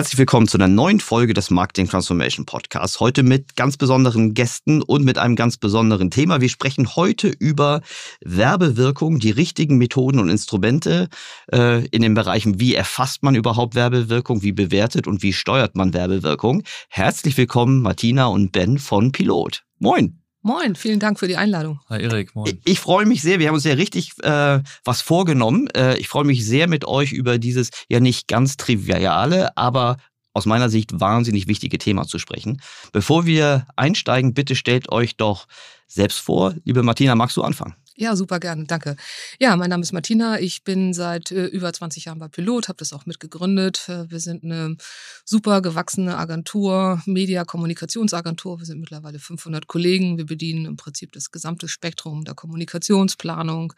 [0.00, 3.00] Herzlich willkommen zu einer neuen Folge des Marketing Transformation Podcasts.
[3.00, 6.40] Heute mit ganz besonderen Gästen und mit einem ganz besonderen Thema.
[6.40, 7.82] Wir sprechen heute über
[8.24, 11.10] Werbewirkung, die richtigen Methoden und Instrumente
[11.52, 15.92] äh, in den Bereichen, wie erfasst man überhaupt Werbewirkung, wie bewertet und wie steuert man
[15.92, 16.62] Werbewirkung.
[16.88, 19.64] Herzlich willkommen Martina und Ben von Pilot.
[19.80, 20.19] Moin.
[20.42, 21.80] Moin, vielen Dank für die Einladung.
[21.90, 22.46] Hi Erik, moin.
[22.64, 25.68] Ich, ich freue mich sehr, wir haben uns ja richtig äh, was vorgenommen.
[25.76, 29.98] Äh, ich freue mich sehr mit euch über dieses ja nicht ganz triviale, aber
[30.32, 32.62] aus meiner Sicht wahnsinnig wichtige Thema zu sprechen.
[32.92, 35.46] Bevor wir einsteigen, bitte stellt euch doch
[35.86, 36.54] selbst vor.
[36.64, 37.74] Liebe Martina, magst du anfangen?
[38.00, 38.96] Ja, super gerne, danke.
[39.38, 40.40] Ja, mein Name ist Martina.
[40.40, 43.90] Ich bin seit äh, über 20 Jahren bei Pilot, habe das auch mitgegründet.
[43.90, 44.78] Äh, wir sind eine
[45.26, 48.58] super gewachsene Agentur, Media-Kommunikationsagentur.
[48.58, 50.16] Wir sind mittlerweile 500 Kollegen.
[50.16, 53.74] Wir bedienen im Prinzip das gesamte Spektrum der Kommunikationsplanung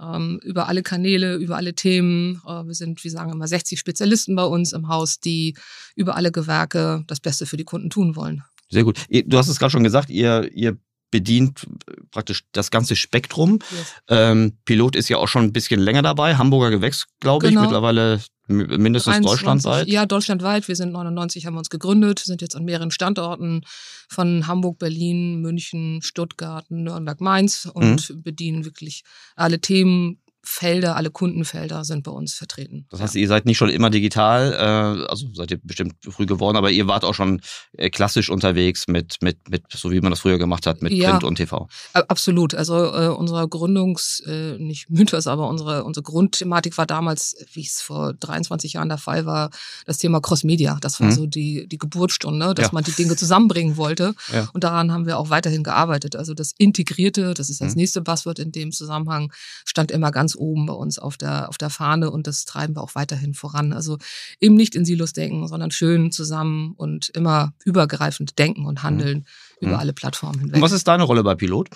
[0.00, 2.40] ähm, über alle Kanäle, über alle Themen.
[2.46, 5.54] Äh, wir sind, wie sagen immer, 60 Spezialisten bei uns im Haus, die
[5.94, 8.42] über alle Gewerke das Beste für die Kunden tun wollen.
[8.70, 9.04] Sehr gut.
[9.10, 10.78] Du hast es gerade schon gesagt, ihr, ihr
[11.10, 11.66] bedient
[12.10, 13.58] praktisch das ganze Spektrum.
[13.70, 13.94] Yes.
[14.08, 16.36] Ähm, Pilot ist ja auch schon ein bisschen länger dabei.
[16.36, 17.60] Hamburger Gewächs, glaube genau.
[17.60, 19.88] ich, mittlerweile mindestens 21, deutschlandweit.
[19.88, 20.68] Ja, deutschlandweit.
[20.68, 23.62] Wir sind 99, haben wir uns gegründet, sind jetzt an mehreren Standorten
[24.08, 28.22] von Hamburg, Berlin, München, Stuttgart, Nürnberg, Mainz und mhm.
[28.22, 29.02] bedienen wirklich
[29.34, 32.86] alle Themen Felder, alle Kundenfelder sind bei uns vertreten.
[32.90, 33.22] Das heißt, ja.
[33.22, 36.86] ihr seid nicht schon immer digital, äh, also seid ihr bestimmt früh geworden, aber ihr
[36.86, 37.40] wart auch schon
[37.76, 41.10] äh, klassisch unterwegs mit, mit, mit, so wie man das früher gemacht hat, mit ja,
[41.10, 41.68] Print und TV.
[41.92, 42.54] Absolut.
[42.54, 47.82] Also äh, unsere Gründungs, äh, nicht Mythos, aber unsere, unsere Grundthematik war damals, wie es
[47.82, 49.50] vor 23 Jahren der Fall war,
[49.84, 50.78] das Thema Cross-Media.
[50.80, 51.12] Das war mhm.
[51.12, 52.72] so die, die Geburtsstunde, dass ja.
[52.72, 54.14] man die Dinge zusammenbringen wollte.
[54.52, 56.14] Und daran haben wir auch weiterhin gearbeitet.
[56.14, 57.80] Also das Integrierte, das ist das mhm.
[57.80, 59.32] nächste Buzzword in dem Zusammenhang,
[59.64, 62.82] stand immer ganz oben bei uns auf der, auf der Fahne und das treiben wir
[62.82, 63.72] auch weiterhin voran.
[63.72, 63.98] Also
[64.40, 69.26] eben nicht in Silos denken, sondern schön zusammen und immer übergreifend denken und handeln
[69.60, 69.68] mhm.
[69.68, 70.56] über alle Plattformen hinweg.
[70.56, 71.70] Und was ist deine Rolle bei Pilot?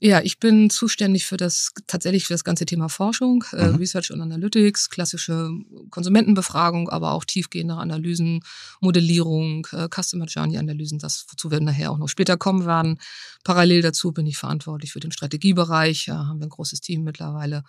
[0.00, 3.74] Ja, ich bin zuständig für das tatsächlich für das ganze Thema Forschung, äh, mhm.
[3.74, 5.50] äh, Research und Analytics, klassische
[5.90, 8.44] Konsumentenbefragung, aber auch tiefgehende Analysen,
[8.80, 13.00] Modellierung, äh, Customer Journey Analysen, das wozu wir nachher auch noch später kommen werden.
[13.42, 17.64] Parallel dazu bin ich verantwortlich für den Strategiebereich, ja, haben wir ein großes Team mittlerweile.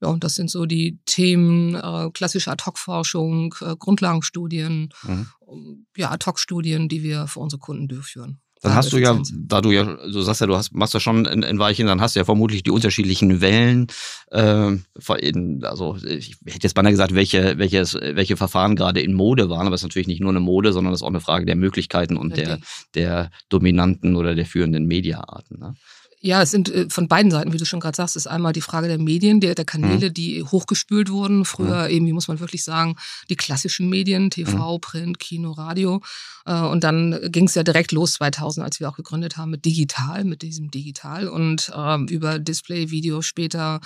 [0.00, 5.86] Ja, und das sind so die Themen äh, klassische Ad-Hoc-Forschung, äh, Grundlagenstudien, mhm.
[5.96, 8.40] ja, Ad-Hoc-Studien, die wir für unsere Kunden durchführen.
[8.62, 11.26] Dann hast du ja, da du ja, du sagst ja, du hast, machst ja schon
[11.26, 13.86] ein, ein Weilchen, dann hast du ja vermutlich die unterschiedlichen Wellen.
[14.30, 14.72] Äh,
[15.20, 19.66] in, also ich hätte jetzt beinahe gesagt, welche, welches, welche Verfahren gerade in Mode waren,
[19.66, 21.56] aber es ist natürlich nicht nur eine Mode, sondern es ist auch eine Frage der
[21.56, 22.44] Möglichkeiten und okay.
[22.44, 22.58] der,
[22.94, 25.58] der dominanten oder der führenden Mediaarten.
[25.58, 25.74] Ne?
[26.20, 28.60] Ja, es sind äh, von beiden Seiten, wie du schon gerade sagst, ist einmal die
[28.60, 30.14] Frage der Medien, der, der Kanäle, mhm.
[30.14, 31.44] die hochgespült wurden.
[31.44, 31.90] Früher mhm.
[31.90, 32.96] eben, wie muss man wirklich sagen,
[33.30, 34.80] die klassischen Medien, TV, mhm.
[34.80, 36.00] Print, Kino, Radio.
[36.44, 39.64] Äh, und dann ging es ja direkt los 2000, als wir auch gegründet haben mit
[39.64, 43.80] Digital, mit diesem Digital und ähm, über Display, Video später,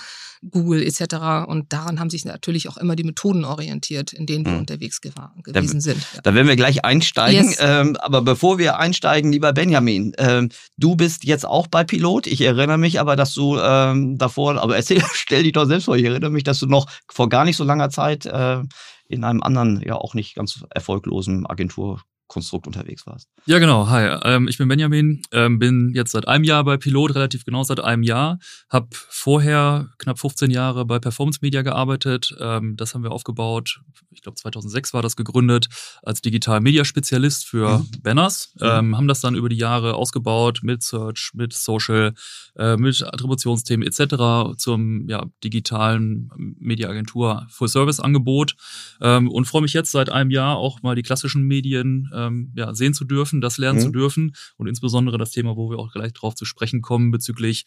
[0.49, 1.47] Google etc.
[1.47, 4.59] Und daran haben sich natürlich auch immer die Methoden orientiert, in denen wir mhm.
[4.59, 6.01] unterwegs gewesen da, sind.
[6.15, 6.21] Ja.
[6.23, 7.49] Da werden wir gleich einsteigen.
[7.49, 7.57] Yes.
[7.59, 12.31] Ähm, aber bevor wir einsteigen, lieber Benjamin, ähm, du bist jetzt auch bei Pilot gut.
[12.31, 15.95] Ich erinnere mich aber, dass du ähm, davor, aber erzähl, stell dich doch selbst vor,
[15.95, 18.61] ich erinnere mich, dass du noch vor gar nicht so langer Zeit äh,
[19.07, 22.01] in einem anderen, ja auch nicht ganz erfolglosen Agentur
[22.33, 23.29] Konstrukt unterwegs warst.
[23.45, 23.89] Ja, genau.
[23.89, 27.63] Hi, ähm, ich bin Benjamin, ähm, bin jetzt seit einem Jahr bei Pilot, relativ genau
[27.63, 28.39] seit einem Jahr.
[28.71, 32.35] Hab vorher knapp 15 Jahre bei Performance Media gearbeitet.
[32.39, 33.81] Ähm, das haben wir aufgebaut.
[34.09, 35.67] Ich glaube 2006 war das gegründet
[36.01, 38.01] als Digital Media Spezialist für mhm.
[38.01, 38.55] Banners.
[38.59, 38.65] Mhm.
[38.67, 42.15] Ähm, haben das dann über die Jahre ausgebaut mit Search, mit Social,
[42.55, 44.57] äh, mit Attributionsthemen etc.
[44.57, 48.55] zum ja, digitalen Media Agentur Full Service Angebot
[49.01, 52.73] ähm, und freue mich jetzt seit einem Jahr auch mal die klassischen Medien ähm, ja,
[52.73, 53.83] sehen zu dürfen, das lernen mhm.
[53.83, 57.65] zu dürfen und insbesondere das Thema, wo wir auch gleich drauf zu sprechen kommen bezüglich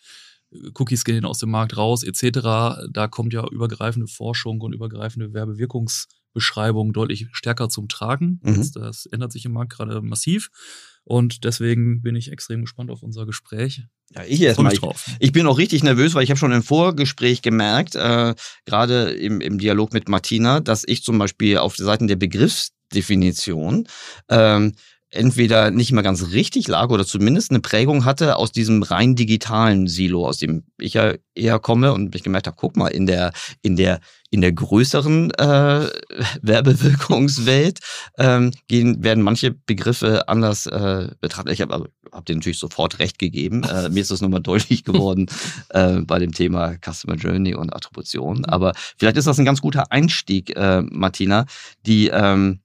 [0.53, 2.89] äh, Cookies gehen aus dem Markt raus etc.
[2.91, 8.41] Da kommt ja übergreifende Forschung und übergreifende Werbewirkungsbeschreibung deutlich stärker zum Tragen.
[8.43, 8.57] Mhm.
[8.57, 10.51] Das, das ändert sich im Markt gerade massiv.
[11.09, 13.85] Und deswegen bin ich extrem gespannt auf unser Gespräch.
[14.11, 14.73] Ja, ich erstmal.
[14.73, 14.81] Ich,
[15.21, 19.41] ich, bin auch richtig nervös, weil ich habe schon im Vorgespräch gemerkt, äh, gerade im,
[19.41, 23.87] im Dialog mit Martina, dass ich zum Beispiel auf Seiten der Begriffs Definition
[24.29, 24.73] ähm,
[25.11, 29.87] entweder nicht mehr ganz richtig lag oder zumindest eine Prägung hatte aus diesem rein digitalen
[29.87, 33.33] Silo, aus dem ich ja eher komme und ich gemerkt habe, guck mal, in der,
[33.63, 34.01] in der,
[34.31, 35.89] in der größeren äh,
[36.43, 37.79] Werbewirkungswelt
[38.19, 41.53] ähm, gehen, werden manche Begriffe anders äh, betrachtet.
[41.53, 43.63] Ich habe also, hab dir natürlich sofort recht gegeben.
[43.63, 45.27] Äh, mir ist das nochmal deutlich geworden
[45.71, 48.45] äh, bei dem Thema Customer Journey und Attribution.
[48.45, 51.47] Aber vielleicht ist das ein ganz guter Einstieg, äh, Martina,
[51.87, 52.61] die, ähm,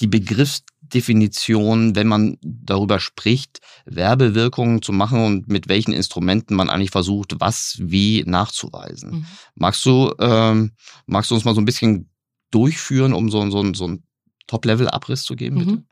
[0.00, 6.70] die Begriffs Definition, wenn man darüber spricht, Werbewirkungen zu machen und mit welchen Instrumenten man
[6.70, 9.10] eigentlich versucht, was wie nachzuweisen.
[9.10, 9.26] Mhm.
[9.54, 10.72] Magst du, ähm,
[11.06, 12.10] magst du uns mal so ein bisschen
[12.50, 14.04] durchführen, um so, so, so einen
[14.46, 15.72] Top-Level-Abriss zu geben, bitte?
[15.72, 15.86] Mhm.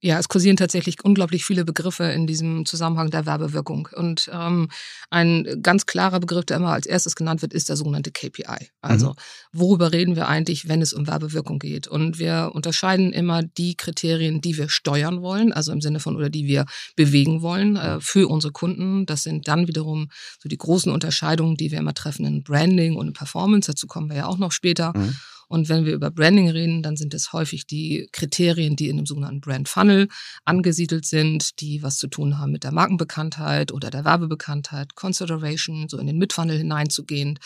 [0.00, 3.88] Ja, es kursieren tatsächlich unglaublich viele Begriffe in diesem Zusammenhang der Werbewirkung.
[3.92, 4.68] Und ähm,
[5.10, 8.70] ein ganz klarer Begriff, der immer als erstes genannt wird, ist der sogenannte KPI.
[8.80, 9.14] Also mhm.
[9.52, 11.88] worüber reden wir eigentlich, wenn es um Werbewirkung geht?
[11.88, 16.30] Und wir unterscheiden immer die Kriterien, die wir steuern wollen, also im Sinne von oder
[16.30, 19.04] die wir bewegen wollen äh, für unsere Kunden.
[19.04, 20.10] Das sind dann wiederum
[20.40, 23.68] so die großen Unterscheidungen, die wir immer treffen in Branding und in Performance.
[23.68, 24.92] Dazu kommen wir ja auch noch später.
[24.96, 25.16] Mhm.
[25.48, 29.06] Und wenn wir über Branding reden, dann sind es häufig die Kriterien, die in dem
[29.06, 30.08] sogenannten Brand Funnel
[30.44, 35.98] angesiedelt sind, die was zu tun haben mit der Markenbekanntheit oder der Werbebekanntheit, Consideration, so
[35.98, 37.38] in den Mid-Funnel hineinzugehen.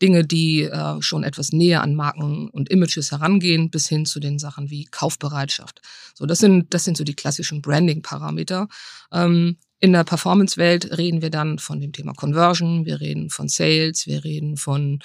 [0.00, 4.38] Dinge, die äh, schon etwas näher an Marken und Images herangehen, bis hin zu den
[4.38, 5.80] Sachen wie Kaufbereitschaft.
[6.14, 8.68] So, das sind, das sind so die klassischen Branding-Parameter.
[9.12, 14.06] Ähm, in der Performance-Welt reden wir dann von dem Thema Conversion, wir reden von Sales,
[14.06, 15.00] wir reden von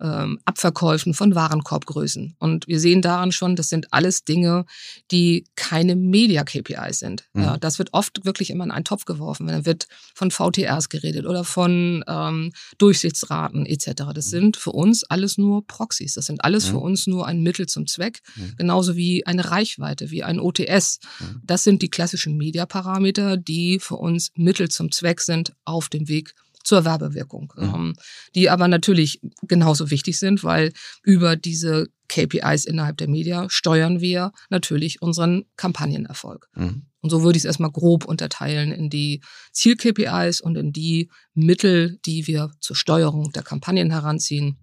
[0.00, 2.36] ähm, Abverkäufen, von Warenkorbgrößen.
[2.38, 4.66] Und wir sehen daran schon, das sind alles Dinge,
[5.10, 7.24] die keine Media-KPIs sind.
[7.32, 7.42] Mhm.
[7.42, 9.46] Ja, das wird oft wirklich immer in einen Topf geworfen.
[9.46, 13.86] Da wird von VTRs geredet oder von ähm, Durchsichtsraten etc.
[14.14, 14.30] Das mhm.
[14.30, 16.14] sind für uns alles nur Proxys.
[16.14, 16.70] Das sind alles mhm.
[16.70, 18.20] für uns nur ein Mittel zum Zweck.
[18.36, 18.54] Mhm.
[18.56, 21.00] Genauso wie eine Reichweite, wie ein OTS.
[21.20, 21.42] Mhm.
[21.44, 26.34] Das sind die klassischen Media-Parameter, die für uns Mittel zum Zweck sind auf dem Weg
[26.66, 27.62] zur Werbewirkung, mhm.
[27.62, 27.96] ähm,
[28.34, 30.72] die aber natürlich genauso wichtig sind, weil
[31.04, 36.48] über diese KPIs innerhalb der Media steuern wir natürlich unseren Kampagnenerfolg.
[36.54, 36.86] Mhm.
[37.00, 39.22] Und so würde ich es erstmal grob unterteilen in die
[39.52, 44.58] Ziel-KPIs und in die Mittel, die wir zur Steuerung der Kampagnen heranziehen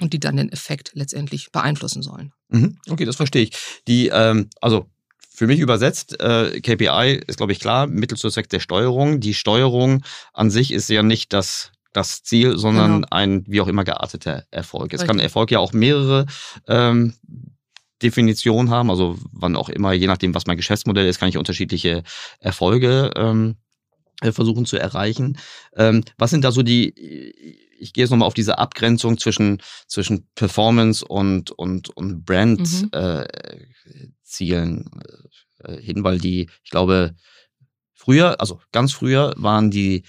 [0.00, 2.32] und die dann den Effekt letztendlich beeinflussen sollen.
[2.48, 2.76] Mhm.
[2.88, 3.52] Okay, das verstehe ich.
[3.86, 4.90] Die, ähm, also
[5.36, 9.20] für mich übersetzt, äh, KPI ist, glaube ich, klar, Mittel zur Zweck der Steuerung.
[9.20, 10.02] Die Steuerung
[10.32, 13.08] an sich ist ja nicht das, das Ziel, sondern genau.
[13.10, 14.94] ein wie auch immer gearteter Erfolg.
[14.94, 16.24] Es kann Erfolg ja auch mehrere
[16.68, 17.12] ähm,
[18.02, 22.02] Definitionen haben, also wann auch immer, je nachdem, was mein Geschäftsmodell ist, kann ich unterschiedliche
[22.40, 23.56] Erfolge ähm,
[24.22, 25.36] äh, versuchen zu erreichen.
[25.76, 26.94] Ähm, was sind da so die,
[27.78, 32.90] ich gehe jetzt nochmal auf diese Abgrenzung zwischen, zwischen Performance und, und, und Brand mhm.
[32.92, 33.22] äh,
[35.62, 37.14] äh, hin, weil die, ich glaube,
[37.94, 40.04] früher, also ganz früher waren die,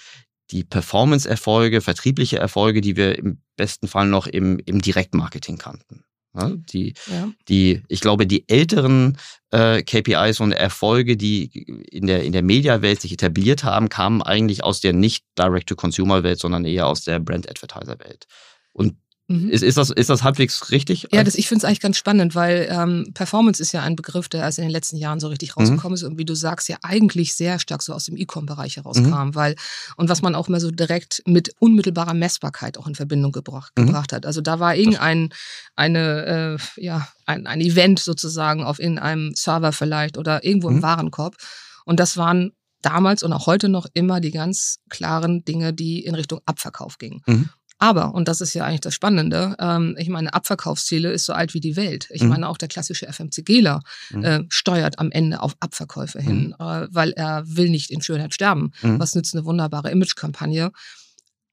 [0.51, 6.03] die Performance-Erfolge, vertriebliche Erfolge, die wir im besten Fall noch im, im Direktmarketing kannten.
[6.37, 7.31] Ja, die, ja.
[7.49, 9.17] die, ich glaube, die älteren
[9.51, 14.63] äh, KPIs und Erfolge, die in der, in der Mediawelt sich etabliert haben, kamen eigentlich
[14.63, 18.25] aus der nicht Direct-to-Consumer-Welt, sondern eher aus der Brand-Advertiser-Welt.
[18.71, 18.97] Und
[19.29, 19.49] Mhm.
[19.49, 21.09] Ist, ist, das, ist das halbwegs richtig?
[21.11, 24.29] Ja, das, ich finde es eigentlich ganz spannend, weil ähm, Performance ist ja ein Begriff,
[24.29, 25.95] der erst in den letzten Jahren so richtig rausgekommen mhm.
[25.95, 29.09] ist und wie du sagst, ja eigentlich sehr stark so aus dem E-Com-Bereich herauskam.
[29.09, 29.35] Mhm.
[29.35, 29.55] Weil,
[29.97, 33.87] und was man auch immer so direkt mit unmittelbarer Messbarkeit auch in Verbindung gebracht, mhm.
[33.87, 34.25] gebracht hat.
[34.25, 35.33] Also da war irgendein
[35.75, 40.77] eine, äh, ja, ein, ein Event sozusagen auf in einem Server vielleicht oder irgendwo im
[40.77, 40.83] mhm.
[40.83, 41.35] Warenkorb.
[41.83, 46.15] Und das waren damals und auch heute noch immer die ganz klaren Dinge, die in
[46.15, 47.21] Richtung Abverkauf gingen.
[47.25, 47.49] Mhm.
[47.79, 51.53] Aber, und das ist ja eigentlich das Spannende, ähm, ich meine, Abverkaufsziele ist so alt
[51.53, 52.07] wie die Welt.
[52.11, 52.29] Ich mhm.
[52.29, 54.23] meine, auch der klassische FMCGler mhm.
[54.23, 56.65] äh, steuert am Ende auf Abverkäufe hin, mhm.
[56.65, 58.71] äh, weil er will nicht in Schönheit sterben.
[58.81, 58.99] Mhm.
[58.99, 60.71] Was nützt eine wunderbare Imagekampagne?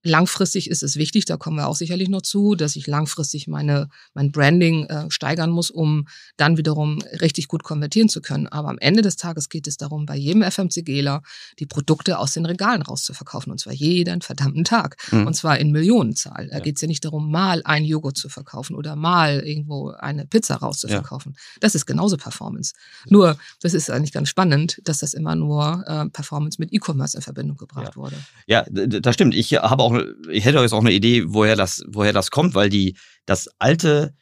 [0.07, 3.89] Langfristig ist es wichtig, da kommen wir auch sicherlich noch zu, dass ich langfristig meine,
[4.13, 6.07] mein Branding äh, steigern muss, um
[6.37, 8.47] dann wiederum richtig gut konvertieren zu können.
[8.47, 11.23] Aber am Ende des Tages geht es darum, bei jedem FMCGler
[11.59, 13.51] die Produkte aus den Regalen rauszuverkaufen.
[13.51, 14.97] Und zwar jeden verdammten Tag.
[15.11, 15.27] Mhm.
[15.27, 16.49] Und zwar in Millionenzahl.
[16.49, 16.63] Da ja.
[16.63, 20.57] geht es ja nicht darum, mal ein Joghurt zu verkaufen oder mal irgendwo eine Pizza
[20.57, 21.33] rauszuverkaufen.
[21.35, 21.59] Ja.
[21.61, 22.75] Das ist genauso Performance.
[23.09, 27.23] Nur, das ist eigentlich ganz spannend, dass das immer nur äh, Performance mit E-Commerce in
[27.23, 27.97] Verbindung gebracht ja.
[27.97, 28.17] wurde.
[28.47, 29.35] Ja, das stimmt.
[29.35, 29.94] Ich habe auch
[30.31, 32.97] ich hätte jetzt auch eine Idee, woher das, woher das kommt, weil die,
[33.27, 34.15] das alte,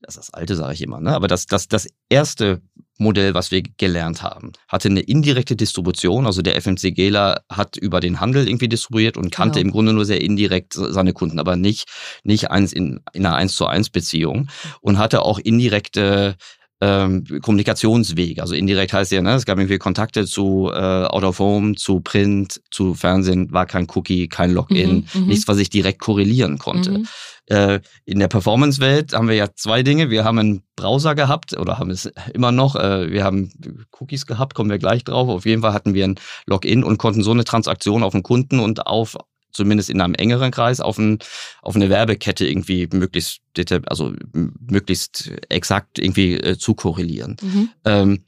[0.00, 1.14] das ist das alte, sage ich immer, ne?
[1.14, 2.62] aber das, das, das erste
[2.98, 6.26] Modell, was wir gelernt haben, hatte eine indirekte Distribution.
[6.26, 9.68] Also der FMCGler hat über den Handel irgendwie distribuiert und kannte genau.
[9.68, 11.88] im Grunde nur sehr indirekt seine Kunden, aber nicht,
[12.24, 14.48] nicht eins in, in einer 1 zu 1 Beziehung
[14.80, 16.36] und hatte auch indirekte
[16.80, 18.42] ähm, Kommunikationswege.
[18.42, 22.00] Also indirekt heißt ja, ne, es gab irgendwie Kontakte zu äh, Out of Home, zu
[22.00, 25.26] Print, zu Fernsehen, war kein Cookie, kein Login, Mhm, mhm.
[25.28, 26.90] nichts, was ich direkt korrelieren konnte.
[26.90, 27.08] Mhm.
[27.46, 30.10] Äh, in der Performance-Welt haben wir ja zwei Dinge.
[30.10, 32.76] Wir haben einen Browser gehabt oder haben es immer noch.
[32.76, 33.52] Äh, wir haben
[33.98, 35.28] Cookies gehabt, kommen wir gleich drauf.
[35.28, 36.16] Auf jeden Fall hatten wir ein
[36.46, 39.16] Login und konnten so eine Transaktion auf den Kunden und auf
[39.56, 41.18] zumindest in einem engeren Kreis auf, ein,
[41.62, 43.40] auf eine Werbekette irgendwie möglichst
[43.86, 47.36] also möglichst exakt irgendwie äh, zu korrelieren.
[47.40, 47.68] Mhm.
[47.84, 48.24] Ähm,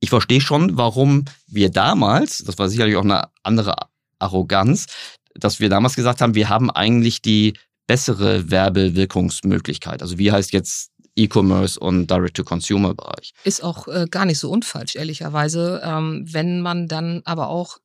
[0.00, 3.74] ich verstehe schon, warum wir damals, das war sicherlich auch eine andere
[4.18, 4.86] Arroganz,
[5.34, 7.54] dass wir damals gesagt haben, wir haben eigentlich die
[7.86, 10.02] bessere Werbewirkungsmöglichkeit.
[10.02, 13.32] Also wie heißt jetzt E-Commerce und Direct-to-Consumer-Bereich?
[13.44, 15.80] Ist auch äh, gar nicht so unfalsch, ehrlicherweise.
[15.84, 17.78] Ähm, wenn man dann aber auch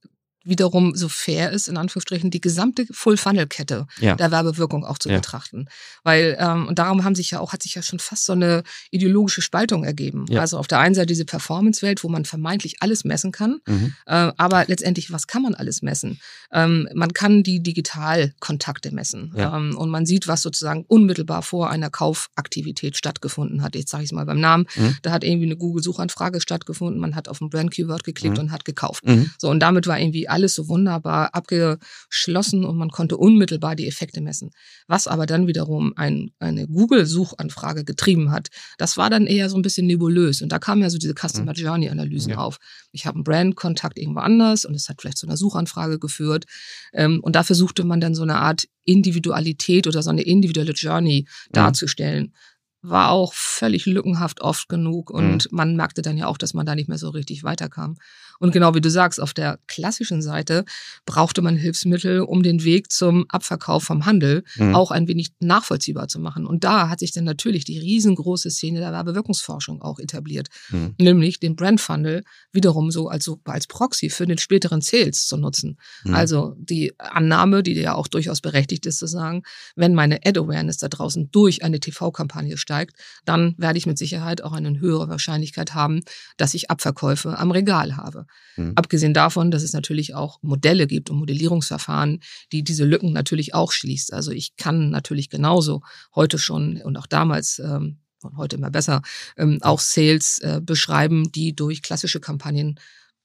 [0.43, 4.15] wiederum so fair ist, in Anführungsstrichen, die gesamte Full-Funnel-Kette Ja.
[4.15, 5.15] der Werbewirkung auch zu Ja.
[5.15, 5.67] betrachten.
[6.03, 8.63] Weil, ähm, und darum haben sich ja auch, hat sich ja schon fast so eine
[8.91, 10.25] ideologische Spaltung ergeben.
[10.29, 10.41] Ja.
[10.41, 13.93] Also auf der einen Seite diese Performance-Welt, wo man vermeintlich alles messen kann, Mhm.
[14.05, 16.19] äh, aber letztendlich, was kann man alles messen?
[16.51, 21.89] Ähm, man kann die Digitalkontakte messen ähm, und man sieht, was sozusagen unmittelbar vor einer
[21.89, 23.75] Kaufaktivität stattgefunden hat.
[23.75, 24.65] Jetzt sage ich es mal beim Namen.
[24.75, 24.97] Mhm.
[25.01, 28.43] Da hat irgendwie eine Google-Suchanfrage stattgefunden, man hat auf ein Brand-Keyword geklickt Mhm.
[28.45, 29.05] und hat gekauft.
[29.05, 29.31] Mhm.
[29.38, 34.20] So, und damit war irgendwie alles so wunderbar abgeschlossen und man konnte unmittelbar die Effekte
[34.20, 34.52] messen.
[34.88, 39.62] Was aber dann wiederum ein, eine Google-Suchanfrage getrieben hat, das war dann eher so ein
[39.62, 40.42] bisschen nebulös.
[40.42, 42.38] Und da kamen ja so diese Customer Journey-Analysen Ja.
[42.40, 42.58] auf.
[42.92, 46.46] Ich habe einen Brand-Kontakt irgendwo anders und es hat vielleicht zu einer Suchanfrage geführt.
[46.94, 51.28] Ähm, und da versuchte man dann so eine Art Individualität oder so eine individuelle Journey
[51.52, 52.34] darzustellen.
[52.82, 56.75] War auch völlig lückenhaft oft genug und man merkte dann ja auch, dass man da
[56.75, 57.96] nicht mehr so richtig weiterkam.
[58.40, 60.66] Und genau wie du sagst, auf der klassischen Seite
[61.06, 64.75] brauchte man Hilfsmittel, um den Weg zum Abverkauf vom Handel Mhm.
[64.75, 66.46] auch ein wenig nachvollziehbar zu machen.
[66.46, 70.96] Und da hat sich dann natürlich die riesengroße Szene der Werbewirkungsforschung auch etabliert, Mhm.
[71.00, 75.78] nämlich den Brand Funnel wiederum so als, als Proxy für den späteren Sales zu nutzen.
[76.04, 76.13] Mhm.
[76.13, 79.44] Also die Annahme, die ja auch durchaus berechtigt ist zu sagen,
[79.75, 84.44] wenn meine Ad Awareness da draußen durch eine TV-Kampagne steigt, dann werde ich mit Sicherheit
[84.44, 86.02] auch eine höhere Wahrscheinlichkeit haben,
[86.38, 88.25] dass ich Abverkäufe am Regal habe.
[88.56, 88.74] Mhm.
[88.75, 92.20] Abgesehen davon, dass es natürlich auch Modelle gibt und Modellierungsverfahren,
[92.52, 94.13] die diese Lücken natürlich auch schließt.
[94.13, 95.82] Also ich kann natürlich genauso
[96.16, 99.02] heute schon und auch damals ähm, und heute immer besser
[99.38, 102.80] ähm, auch Sales äh, beschreiben, die durch klassische Kampagnen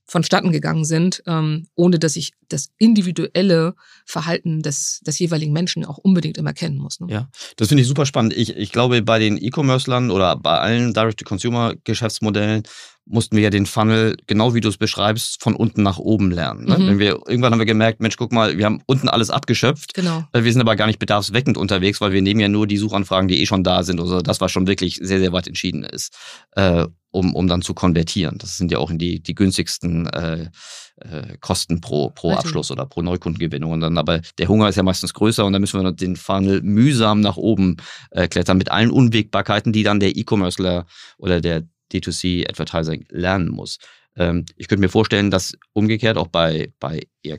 [0.09, 3.75] vonstatten gegangen sind, ähm, ohne dass ich das individuelle
[4.07, 6.99] Verhalten des, des jeweiligen Menschen auch unbedingt immer kennen muss.
[6.99, 7.09] Ne?
[7.11, 8.33] Ja, das finde ich super spannend.
[8.35, 12.63] Ich, ich glaube, bei den E-Commerce-Lern oder bei allen Direct-to-Consumer-Geschäftsmodellen
[13.05, 16.67] mussten wir ja den Funnel, genau wie du es beschreibst, von unten nach oben lernen.
[16.67, 16.79] Ne?
[16.79, 16.87] Mhm.
[16.87, 19.95] Wenn wir, irgendwann haben wir gemerkt, Mensch, guck mal, wir haben unten alles abgeschöpft.
[19.95, 20.25] Genau.
[20.33, 23.29] Äh, Wir sind aber gar nicht bedarfsweckend unterwegs, weil wir nehmen ja nur die Suchanfragen,
[23.29, 24.01] die eh schon da sind.
[24.01, 26.15] Also das, was schon wirklich sehr, sehr weit entschieden ist,
[26.53, 28.39] äh, um, um dann zu konvertieren.
[28.39, 30.51] Das sind ja auch die, die günstigsten äh,
[30.97, 32.47] äh, Kosten pro, pro Natürlich.
[32.47, 33.73] Abschluss oder pro Neukundengewinnung.
[33.73, 36.63] Und dann aber der Hunger ist ja meistens größer und dann müssen wir den Funnel
[36.63, 37.77] mühsam nach oben
[38.11, 40.87] äh, klettern mit allen Unwägbarkeiten, die dann der E-Commercer
[41.17, 43.79] oder der D2C-Advertiser lernen muss.
[44.17, 47.39] Ähm, ich könnte mir vorstellen, dass umgekehrt auch bei, bei eher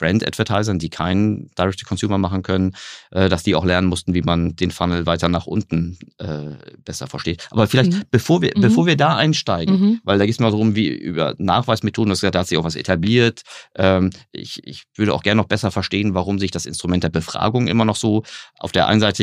[0.00, 2.74] Brand-Advertisern, die keinen Direct-to-Consumer machen können,
[3.12, 7.06] äh, dass die auch lernen mussten, wie man den Funnel weiter nach unten äh, besser
[7.06, 7.46] versteht.
[7.50, 8.02] Aber vielleicht, Mhm.
[8.10, 8.60] bevor, wir, Mhm.
[8.62, 10.00] bevor wir da einsteigen, Mhm.
[10.02, 12.76] weil da geht es mal darum, wie über Nachweismethoden, das da hat sich auch was
[12.76, 13.42] etabliert.
[13.76, 17.68] Ähm, ich, ich würde auch gerne noch besser verstehen, warum sich das Instrument der Befragung
[17.68, 18.24] immer noch so
[18.58, 19.22] auf der einen Seite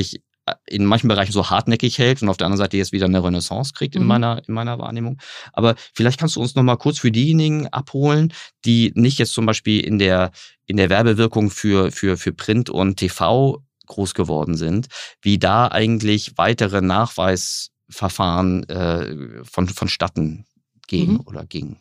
[0.65, 3.73] in manchen Bereichen so hartnäckig hält und auf der anderen Seite jetzt wieder eine Renaissance
[3.73, 4.07] kriegt in Mhm.
[4.07, 5.17] meiner in meiner Wahrnehmung.
[5.53, 8.33] Aber vielleicht kannst du uns noch mal kurz für diejenigen abholen,
[8.65, 10.31] die nicht jetzt zum Beispiel in der
[10.65, 14.87] in der Werbewirkung für für für Print und TV groß geworden sind,
[15.21, 20.45] wie da eigentlich weitere Nachweisverfahren äh, von vonstatten
[20.87, 21.21] gehen Mhm.
[21.25, 21.77] oder gingen.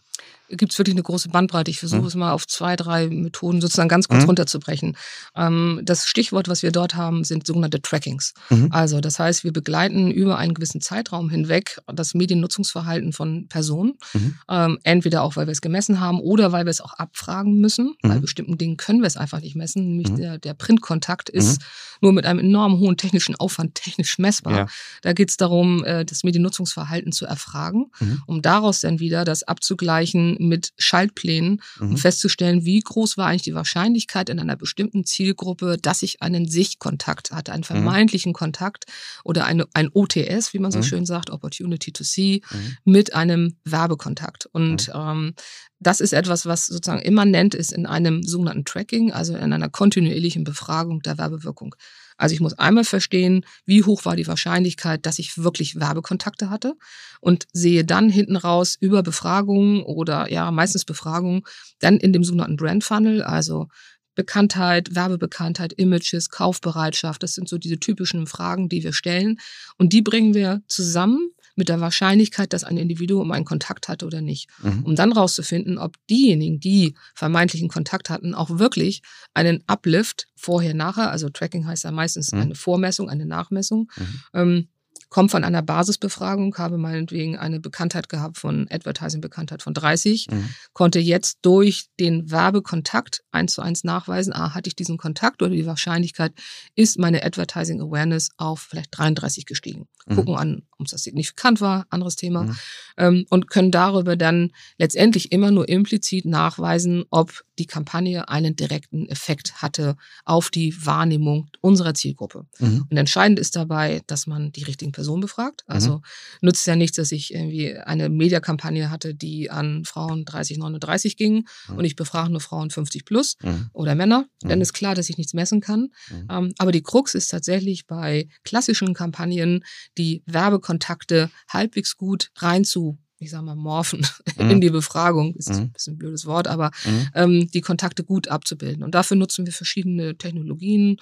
[0.48, 1.72] Gibt es wirklich eine große Bandbreite.
[1.72, 2.06] Ich versuche Mhm.
[2.06, 4.28] es mal auf zwei, drei Methoden sozusagen ganz kurz Mhm.
[4.28, 4.96] runterzubrechen.
[5.34, 8.32] Ähm, das Stichwort, was wir dort haben, sind sogenannte Trackings.
[8.50, 8.68] Mhm.
[8.70, 13.94] Also das heißt, wir begleiten über einen gewissen Zeitraum hinweg das Mediennutzungsverhalten von Personen.
[14.14, 14.34] Mhm.
[14.48, 17.96] Ähm, entweder auch, weil wir es gemessen haben oder weil wir es auch abfragen müssen.
[18.02, 18.20] Bei Mhm.
[18.20, 19.84] bestimmten Dingen können wir es einfach nicht messen.
[19.96, 21.60] Nämlich der, der Printkontakt ist
[22.00, 24.56] nur mit einem enorm hohen technischen Aufwand technisch messbar.
[24.56, 24.66] Ja.
[25.02, 27.90] Da geht es darum, äh, das Mediennutzungsverhalten zu erfragen,
[28.26, 31.90] um daraus dann wieder das abzugleichen mit Schaltplänen Mhm.
[31.90, 36.48] und festzustellen, wie groß war eigentlich die Wahrscheinlichkeit in einer bestimmten Zielgruppe, dass ich einen
[36.48, 38.84] Sichtkontakt hatte, einen vermeintlichen Kontakt
[39.24, 40.82] oder eine, ein OTS, wie man so Mhm.
[40.84, 42.76] schön sagt, Opportunity to See, Mhm.
[42.84, 44.46] mit einem Werbekontakt.
[44.46, 45.34] Und ähm,
[45.80, 50.44] das ist etwas, was sozusagen immanent ist in einem sogenannten Tracking, also in einer kontinuierlichen
[50.44, 51.74] Befragung der Werbewirkung.
[52.16, 56.74] Also ich muss einmal verstehen, wie hoch war die Wahrscheinlichkeit, dass ich wirklich Werbekontakte hatte
[57.20, 61.42] und sehe dann hinten raus über Befragungen oder ja, meistens Befragungen,
[61.78, 63.68] dann in dem sogenannten Brand Funnel, also
[64.14, 69.38] Bekanntheit, Werbebekanntheit, Images, Kaufbereitschaft, das sind so diese typischen Fragen, die wir stellen
[69.76, 74.20] und die bringen wir zusammen mit der Wahrscheinlichkeit, dass ein Individuum einen Kontakt hatte oder
[74.20, 74.48] nicht.
[74.62, 74.84] Mhm.
[74.84, 79.02] Um dann rauszufinden, ob diejenigen, die vermeintlichen Kontakt hatten, auch wirklich
[79.34, 82.40] einen Uplift vorher, nachher, also Tracking heißt ja meistens mhm.
[82.40, 84.20] eine Vormessung, eine Nachmessung, mhm.
[84.34, 84.68] ähm,
[85.16, 90.50] komme von einer Basisbefragung, habe meinetwegen eine Bekanntheit gehabt von Advertising-Bekanntheit von 30, mhm.
[90.74, 95.52] konnte jetzt durch den Werbekontakt eins zu eins nachweisen, ah, hatte ich diesen Kontakt oder
[95.52, 96.34] die Wahrscheinlichkeit,
[96.74, 99.88] ist meine Advertising Awareness auf vielleicht 33 gestiegen.
[100.04, 100.16] Mhm.
[100.16, 102.42] Gucken an, ob das signifikant war, anderes Thema.
[102.42, 102.56] Mhm.
[102.98, 109.08] Ähm, und können darüber dann letztendlich immer nur implizit nachweisen, ob die Kampagne einen direkten
[109.08, 109.96] Effekt hatte
[110.26, 112.44] auf die Wahrnehmung unserer Zielgruppe.
[112.58, 112.86] Mhm.
[112.90, 115.64] Und entscheidend ist dabei, dass man die richtigen Personen befragt.
[115.66, 116.02] Also mhm.
[116.42, 121.46] nützt ja nichts, dass ich irgendwie eine Mediakampagne hatte, die an Frauen 30, 39 ging
[121.68, 121.78] mhm.
[121.78, 123.70] und ich befrage nur Frauen 50 plus mhm.
[123.72, 124.26] oder Männer.
[124.40, 124.62] Dann mhm.
[124.62, 125.88] ist klar, dass ich nichts messen kann.
[126.10, 126.28] Mhm.
[126.30, 129.64] Ähm, aber die Krux ist tatsächlich bei klassischen Kampagnen,
[129.98, 134.06] die Werbekontakte halbwegs gut reinzu ich sag mal, morphen
[134.38, 134.50] mhm.
[134.50, 135.34] in die Befragung.
[135.34, 135.56] Ist mhm.
[135.56, 137.08] ein bisschen ein blödes Wort, aber mhm.
[137.14, 138.82] ähm, die Kontakte gut abzubilden.
[138.82, 140.98] Und dafür nutzen wir verschiedene Technologien.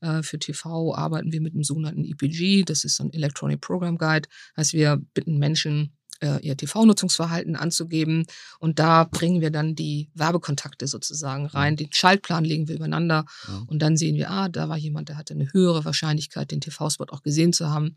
[0.00, 4.28] Äh, für TV arbeiten wir mit dem sogenannten EPG, das ist ein Electronic Program Guide.
[4.56, 8.26] Heißt, wir bitten Menschen, äh, ihr TV-Nutzungsverhalten anzugeben.
[8.58, 11.76] Und da bringen wir dann die Werbekontakte sozusagen rein.
[11.76, 13.24] Den Schaltplan legen wir übereinander.
[13.66, 17.06] Und dann sehen wir, ah, da war jemand, der hatte eine höhere Wahrscheinlichkeit, den TV-Spot
[17.08, 17.96] auch gesehen zu haben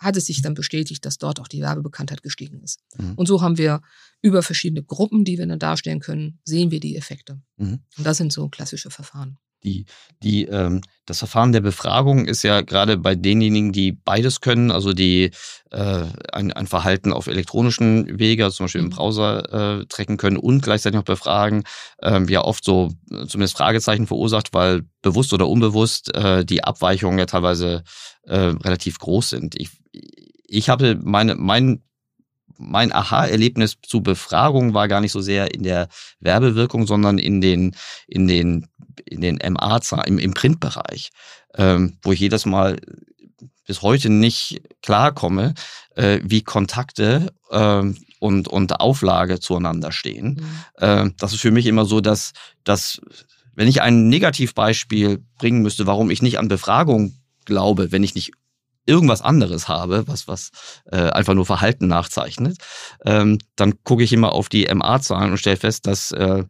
[0.00, 2.80] hat es sich dann bestätigt, dass dort auch die Werbebekanntheit gestiegen ist.
[2.96, 3.14] Mhm.
[3.14, 3.82] Und so haben wir
[4.22, 7.40] über verschiedene Gruppen, die wir dann darstellen können, sehen wir die Effekte.
[7.58, 7.80] Mhm.
[7.96, 9.38] Und das sind so klassische Verfahren.
[9.62, 9.84] Die,
[10.22, 14.92] die, ähm, das Verfahren der Befragung ist ja gerade bei denjenigen, die beides können, also
[14.92, 15.30] die
[15.70, 18.90] äh, ein, ein Verhalten auf elektronischen Wege, also zum Beispiel im mhm.
[18.90, 21.64] Browser äh, tracken können und gleichzeitig noch befragen,
[22.02, 22.90] ähm, ja oft so
[23.26, 27.82] zumindest Fragezeichen verursacht, weil bewusst oder unbewusst äh, die Abweichungen ja teilweise
[28.22, 29.60] äh, relativ groß sind.
[29.60, 29.70] Ich,
[30.46, 31.82] ich habe meine, mein
[32.60, 35.88] mein Aha-Erlebnis zu Befragung war gar nicht so sehr in der
[36.20, 37.74] Werbewirkung, sondern in den,
[38.06, 38.66] in den,
[39.04, 41.10] in den MA, im, im Printbereich,
[41.54, 42.78] ähm, wo ich jedes Mal
[43.66, 45.54] bis heute nicht klarkomme,
[45.94, 47.82] äh, wie Kontakte äh,
[48.18, 50.40] und, und Auflage zueinander stehen.
[50.40, 50.84] Mhm.
[50.84, 52.32] Äh, das ist für mich immer so, dass,
[52.64, 53.00] dass
[53.54, 58.32] wenn ich ein Negativbeispiel bringen müsste, warum ich nicht an Befragung glaube, wenn ich nicht
[58.86, 60.50] irgendwas anderes habe, was, was
[60.90, 62.58] äh, einfach nur Verhalten nachzeichnet,
[63.04, 66.44] ähm, dann gucke ich immer auf die MA-Zahlen und stelle fest, dass äh,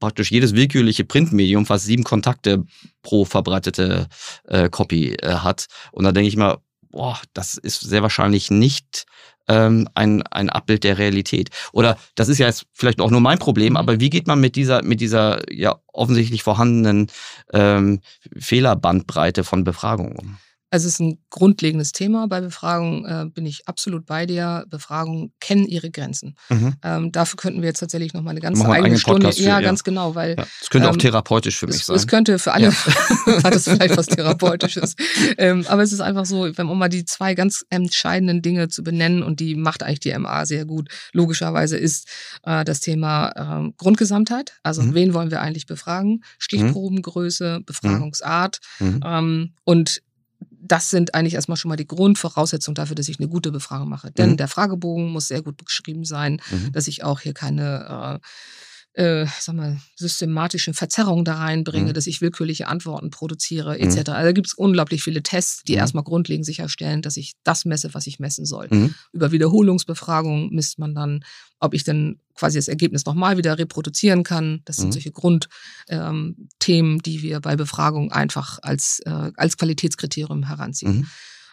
[0.00, 2.64] praktisch jedes willkürliche Printmedium fast sieben Kontakte
[3.02, 4.08] pro verbreitete
[4.48, 5.66] äh, Copy äh, hat.
[5.92, 6.58] Und da denke ich mal,
[6.90, 9.06] boah, das ist sehr wahrscheinlich nicht
[9.48, 11.50] ähm, ein, ein Abbild der Realität.
[11.72, 13.76] Oder das ist ja jetzt vielleicht auch nur mein Problem, mhm.
[13.76, 17.08] aber wie geht man mit dieser, mit dieser ja offensichtlich vorhandenen
[17.52, 18.00] ähm,
[18.36, 20.38] Fehlerbandbreite von Befragungen um?
[20.70, 22.28] Also es ist ein grundlegendes Thema.
[22.28, 24.64] Bei Befragungen äh, bin ich absolut bei dir.
[24.68, 26.36] Befragungen kennen ihre Grenzen.
[26.48, 26.74] Mhm.
[26.82, 29.32] Ähm, dafür könnten wir jetzt tatsächlich noch mal eine ganze eigene Stunde.
[29.32, 30.46] Für, ja, ja, ganz genau, weil ja.
[30.60, 31.96] es könnte ähm, auch therapeutisch für mich es, sein.
[31.96, 32.72] Es könnte für alle ja.
[33.44, 34.94] hat es vielleicht was therapeutisches.
[35.38, 38.84] ähm, aber es ist einfach so, wenn um mal die zwei ganz entscheidenden Dinge zu
[38.84, 40.88] benennen und die macht eigentlich die MA sehr gut.
[41.12, 42.06] Logischerweise ist
[42.44, 44.54] äh, das Thema äh, Grundgesamtheit.
[44.62, 44.94] Also mhm.
[44.94, 46.22] wen wollen wir eigentlich befragen?
[46.38, 47.64] Stichprobengröße, mhm.
[47.64, 49.00] Befragungsart mhm.
[49.04, 50.02] ähm, und
[50.62, 54.10] das sind eigentlich erstmal schon mal die Grundvoraussetzungen dafür, dass ich eine gute Befragung mache.
[54.10, 54.36] Denn mhm.
[54.36, 56.72] der Fragebogen muss sehr gut beschrieben sein, mhm.
[56.72, 58.26] dass ich auch hier keine äh,
[58.94, 61.94] äh, sag mal, systematischen Verzerrungen da reinbringe, mhm.
[61.94, 63.94] dass ich willkürliche Antworten produziere, etc.
[63.94, 63.98] Mhm.
[63.98, 65.78] Also da gibt es unglaublich viele Tests, die mhm.
[65.78, 68.66] erstmal grundlegend sicherstellen, dass ich das messe, was ich messen soll.
[68.70, 68.94] Mhm.
[69.12, 71.24] Über Wiederholungsbefragung misst man dann,
[71.60, 74.62] ob ich dann quasi das Ergebnis nochmal wieder reproduzieren kann.
[74.64, 74.92] Das sind mhm.
[74.92, 76.36] solche Grundthemen,
[76.68, 80.96] ähm, die wir bei Befragung einfach als, äh, als Qualitätskriterium heranziehen.
[80.96, 81.06] Mhm.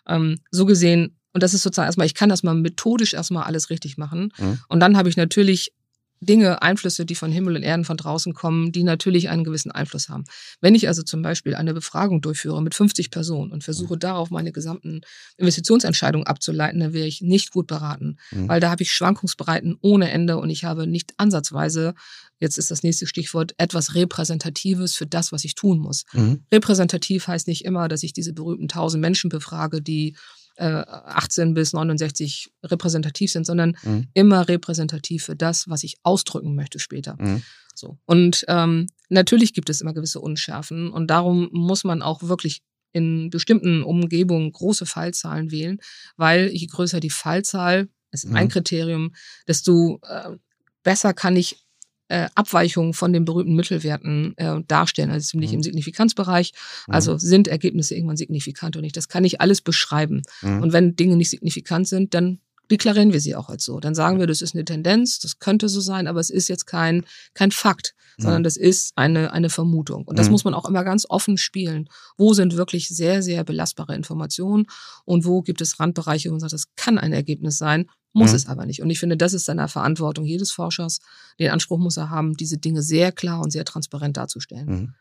[0.08, 3.70] Ähm, so gesehen, und das ist sozusagen erstmal, ich kann das mal methodisch erstmal alles
[3.70, 4.34] richtig machen.
[4.40, 4.60] Mhm.
[4.70, 5.72] Und dann habe ich natürlich
[6.20, 10.10] Dinge, Einflüsse, die von Himmel und Erden von draußen kommen, die natürlich einen gewissen Einfluss
[10.10, 10.26] haben.
[10.62, 14.00] Wenn ich also zum Beispiel eine Befragung durchführe mit 50 Personen und versuche mhm.
[14.00, 15.02] darauf meine gesamten
[15.38, 18.48] Investitionsentscheidungen abzuleiten, dann wäre ich nicht gut beraten, mhm.
[18.48, 21.94] weil da habe ich Schwankungsbreiten ohne Ende und ich habe nicht ansatzweise,
[22.40, 26.06] jetzt ist das nächste Stichwort, etwas Repräsentatives für das, was ich tun muss.
[26.14, 26.44] Mhm.
[26.52, 30.16] Repräsentativ heißt nicht immer, dass ich diese berühmten tausend Menschen befrage, die
[30.60, 34.08] 18 bis 69 repräsentativ sind, sondern mhm.
[34.14, 37.16] immer repräsentativ für das, was ich ausdrücken möchte später.
[37.20, 37.44] Mhm.
[37.76, 38.00] So.
[38.06, 43.30] Und ähm, natürlich gibt es immer gewisse Unschärfen und darum muss man auch wirklich in
[43.30, 45.80] bestimmten Umgebungen große Fallzahlen wählen,
[46.16, 48.36] weil je größer die Fallzahl, ist mhm.
[48.36, 49.14] ein Kriterium,
[49.48, 50.38] desto äh,
[50.84, 51.67] besser kann ich
[52.10, 55.12] äh, Abweichungen von den berühmten Mittelwerten äh, darstellen.
[55.12, 55.58] Also ziemlich mhm.
[55.58, 56.54] im Signifikanzbereich.
[56.88, 56.94] Mhm.
[56.94, 58.98] Also sind Ergebnisse irgendwann signifikant oder nicht.
[58.98, 60.22] Das kann ich alles beschreiben.
[60.42, 60.62] Mhm.
[60.64, 62.40] Und wenn Dinge nicht signifikant sind, dann
[62.72, 63.80] deklarieren wir sie auch als so.
[63.80, 66.66] Dann sagen wir, das ist eine Tendenz, das könnte so sein, aber es ist jetzt
[66.66, 68.46] kein, kein Fakt, sondern mhm.
[68.46, 70.06] das ist eine, eine Vermutung.
[70.06, 70.34] Und das mhm.
[70.34, 71.90] muss man auch immer ganz offen spielen.
[72.18, 74.66] Wo sind wirklich sehr, sehr belastbare Informationen
[75.06, 78.36] und wo gibt es Randbereiche, wo man sagt, das kann ein Ergebnis sein, muss mhm.
[78.36, 78.82] es aber nicht.
[78.82, 81.00] Und ich finde, das ist dann eine Verantwortung jedes Forschers.
[81.40, 84.68] Den Anspruch muss er haben, diese Dinge sehr klar und sehr transparent darzustellen.
[84.68, 84.94] Mhm.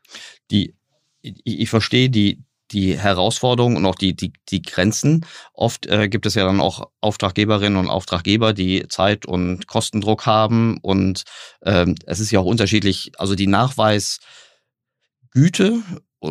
[0.50, 0.74] Die,
[1.22, 5.24] ich, ich verstehe die, die Herausforderungen und auch die, die, die Grenzen.
[5.54, 10.78] Oft äh, gibt es ja dann auch Auftraggeberinnen und Auftraggeber, die Zeit und Kostendruck haben.
[10.82, 11.22] Und
[11.64, 14.20] ähm, es ist ja auch unterschiedlich, also die Nachweisgüte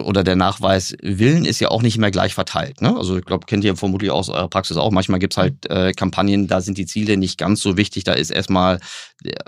[0.03, 2.81] oder der Nachweis Willen ist ja auch nicht mehr gleich verteilt.
[2.81, 2.95] Ne?
[2.95, 4.91] Also ich glaube, kennt ihr vermutlich aus eurer Praxis auch.
[4.91, 8.03] Manchmal gibt es halt äh, Kampagnen, da sind die Ziele nicht ganz so wichtig.
[8.03, 8.79] Da ist erstmal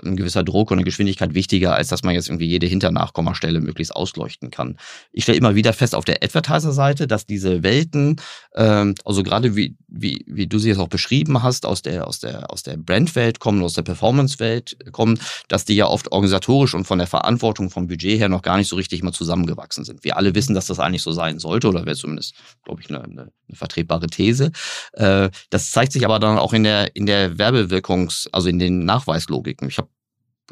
[0.02, 3.94] ein gewisser Druck und eine Geschwindigkeit wichtiger, als dass man jetzt irgendwie jede Hinternachkommastelle möglichst
[3.94, 4.76] ausleuchten kann.
[5.12, 8.16] Ich stelle immer wieder fest auf der Advertiser-Seite, dass diese Welten,
[8.54, 12.18] ähm, also gerade wie, wie, wie du sie jetzt auch beschrieben hast, aus der, aus
[12.20, 16.86] der, aus der Brandwelt kommen, aus der Performance-Welt kommen, dass die ja oft organisatorisch und
[16.86, 20.02] von der Verantwortung vom Budget her noch gar nicht so richtig mal zusammengewachsen sind.
[20.04, 23.02] Wir alle wissen, dass das eigentlich so sein sollte, oder wäre zumindest, glaube ich, eine,
[23.02, 24.52] eine, vertretbare These.
[24.92, 28.84] Äh, das zeigt sich aber dann auch in der, in der Werbewirkungs-, also in den
[28.84, 29.68] Nachweislogiken.
[29.68, 29.88] Ich habe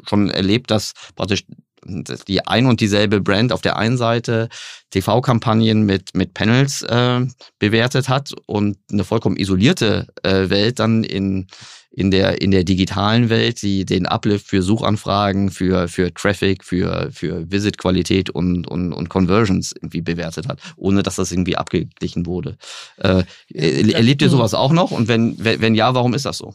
[0.07, 1.45] schon erlebt, dass praktisch
[2.27, 4.49] die ein und dieselbe Brand auf der einen Seite
[4.89, 7.25] TV-Kampagnen mit, mit Panels äh,
[7.59, 11.47] bewertet hat und eine vollkommen isolierte äh, Welt dann in,
[11.97, 17.09] in, der, in der digitalen Welt, die den Uplift für Suchanfragen, für, für Traffic, für,
[17.11, 22.55] für Visit-Qualität und, und, und Conversions irgendwie bewertet hat, ohne dass das irgendwie abgeglichen wurde.
[22.97, 24.91] Äh, erlebt ihr sowas auch noch?
[24.91, 26.53] Und wenn, wenn ja, warum ist das so?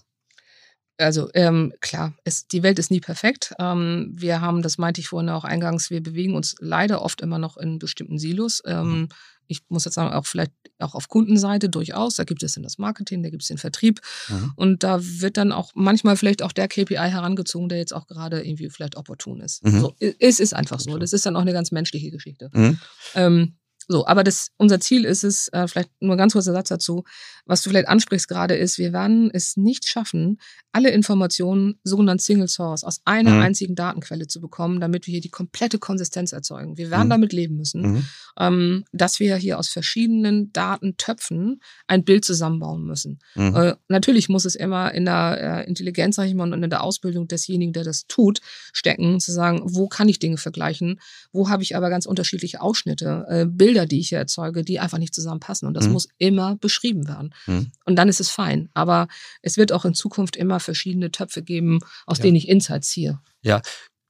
[0.98, 3.52] also ähm, klar, es, die Welt ist nie perfekt.
[3.58, 7.38] Ähm, wir haben, das meinte ich vorhin auch eingangs, wir bewegen uns leider oft immer
[7.38, 8.62] noch in bestimmten Silos.
[8.64, 9.08] Ähm, mhm.
[9.46, 12.16] Ich muss jetzt sagen, auch vielleicht auch auf Kundenseite durchaus.
[12.16, 14.00] Da gibt es dann das Marketing, da gibt es den Vertrieb.
[14.28, 14.52] Mhm.
[14.56, 18.44] Und da wird dann auch manchmal vielleicht auch der KPI herangezogen, der jetzt auch gerade
[18.44, 19.64] irgendwie vielleicht opportun ist.
[19.64, 19.80] Mhm.
[19.80, 20.98] So, es ist einfach so.
[20.98, 22.50] Das ist dann auch eine ganz menschliche Geschichte.
[22.52, 22.78] Mhm.
[23.14, 23.54] Ähm,
[23.92, 27.04] so, aber das, unser Ziel ist es, äh, vielleicht nur ein ganz kurzer Satz dazu,
[27.44, 30.38] was du vielleicht ansprichst gerade ist, wir werden es nicht schaffen,
[30.72, 33.42] alle Informationen, sogenannt Single Source, aus einer mhm.
[33.42, 36.78] einzigen Datenquelle zu bekommen, damit wir hier die komplette Konsistenz erzeugen.
[36.78, 37.10] Wir werden mhm.
[37.10, 38.06] damit leben müssen, mhm.
[38.38, 43.18] ähm, dass wir hier aus verschiedenen Datentöpfen ein Bild zusammenbauen müssen.
[43.34, 43.54] Mhm.
[43.54, 46.82] Äh, natürlich muss es immer in der äh, Intelligenz, sag ich mal, und in der
[46.82, 48.40] Ausbildung desjenigen, der das tut,
[48.72, 50.98] stecken, zu sagen, wo kann ich Dinge vergleichen,
[51.32, 53.44] wo habe ich aber ganz unterschiedliche Ausschnitte, äh,
[53.82, 55.68] Bilder, die ich hier erzeuge, die einfach nicht zusammenpassen.
[55.68, 55.92] Und das mhm.
[55.92, 57.34] muss immer beschrieben werden.
[57.46, 57.72] Mhm.
[57.84, 58.68] Und dann ist es fein.
[58.74, 59.08] Aber
[59.42, 62.24] es wird auch in Zukunft immer verschiedene Töpfe geben, aus ja.
[62.24, 63.18] denen ich Insights ziehe.
[63.42, 63.60] Ja,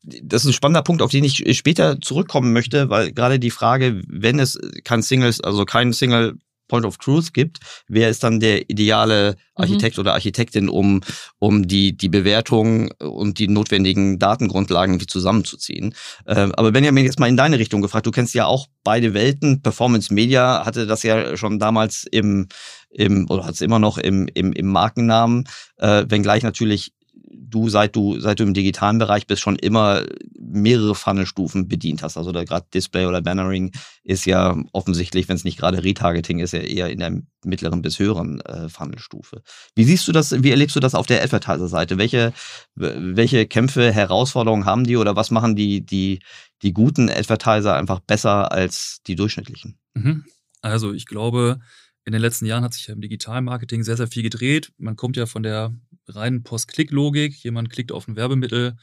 [0.02, 4.02] das ist ein spannender Punkt, auf den ich später zurückkommen möchte, weil gerade die Frage,
[4.08, 6.38] wenn es kein Singles, also kein Single
[6.72, 9.62] Point of Truth gibt, wer ist dann der ideale mhm.
[9.62, 10.00] Architekt mhm.
[10.00, 11.02] oder Architektin, um,
[11.38, 15.94] um die, die Bewertung und die notwendigen Datengrundlagen zusammenzuziehen.
[16.26, 18.06] Ähm, aber Benjamin, jetzt mal in deine Richtung gefragt.
[18.06, 19.60] Du kennst ja auch beide Welten.
[19.60, 22.48] Performance Media hatte das ja schon damals im,
[22.88, 25.44] im oder hat es immer noch im, im, im Markennamen,
[25.76, 26.94] äh, wenngleich natürlich
[27.34, 30.04] du, seit du, seit du im digitalen Bereich bist, schon immer
[30.38, 32.16] mehrere Funnelstufen bedient hast.
[32.16, 33.72] Also da gerade Display oder Bannering
[34.04, 37.98] ist ja offensichtlich, wenn es nicht gerade Retargeting ist, ja eher in der mittleren bis
[37.98, 39.42] höheren äh, Funnelstufe.
[39.74, 41.98] Wie siehst du das, wie erlebst du das auf der Advertiser-Seite?
[41.98, 42.32] Welche,
[42.74, 46.20] welche Kämpfe, Herausforderungen haben die oder was machen die, die,
[46.62, 49.78] die guten Advertiser einfach besser als die durchschnittlichen?
[49.94, 50.24] Mhm.
[50.60, 51.60] Also ich glaube,
[52.04, 54.72] in den letzten Jahren hat sich ja im Digitalmarketing sehr, sehr viel gedreht.
[54.78, 55.74] Man kommt ja von der
[56.08, 57.34] reinen Post-Klick-Logik.
[57.42, 58.76] Jemand klickt auf ein Werbemittel,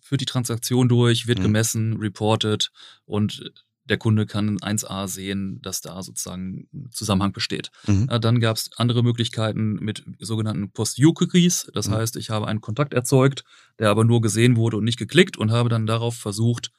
[0.00, 1.44] führt die Transaktion durch, wird mhm.
[1.44, 2.70] gemessen, reported
[3.04, 3.52] und
[3.86, 7.70] der Kunde kann in 1a sehen, dass da sozusagen ein Zusammenhang besteht.
[7.86, 8.08] Mhm.
[8.20, 11.70] Dann gab es andere Möglichkeiten mit sogenannten Post-View-Cookies.
[11.74, 11.94] Das mhm.
[11.94, 13.44] heißt, ich habe einen Kontakt erzeugt,
[13.78, 16.72] der aber nur gesehen wurde und nicht geklickt und habe dann darauf versucht,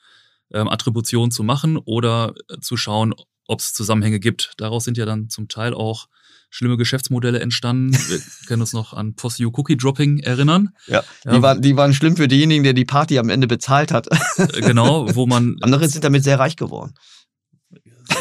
[0.52, 3.14] ähm, Attribution zu machen oder äh, zu schauen,
[3.48, 4.54] ob es Zusammenhänge gibt.
[4.58, 6.08] Daraus sind ja dann zum Teil auch
[6.56, 7.91] schlimme Geschäftsmodelle entstanden.
[8.08, 10.70] Wir können uns noch an Post-You Cookie Dropping erinnern.
[10.88, 11.41] Ja, die, ja.
[11.41, 14.08] Waren, die waren schlimm für denjenigen, der die Party am Ende bezahlt hat.
[14.38, 15.58] Äh, genau, wo man.
[15.62, 16.94] Andere sind damit sehr reich geworden.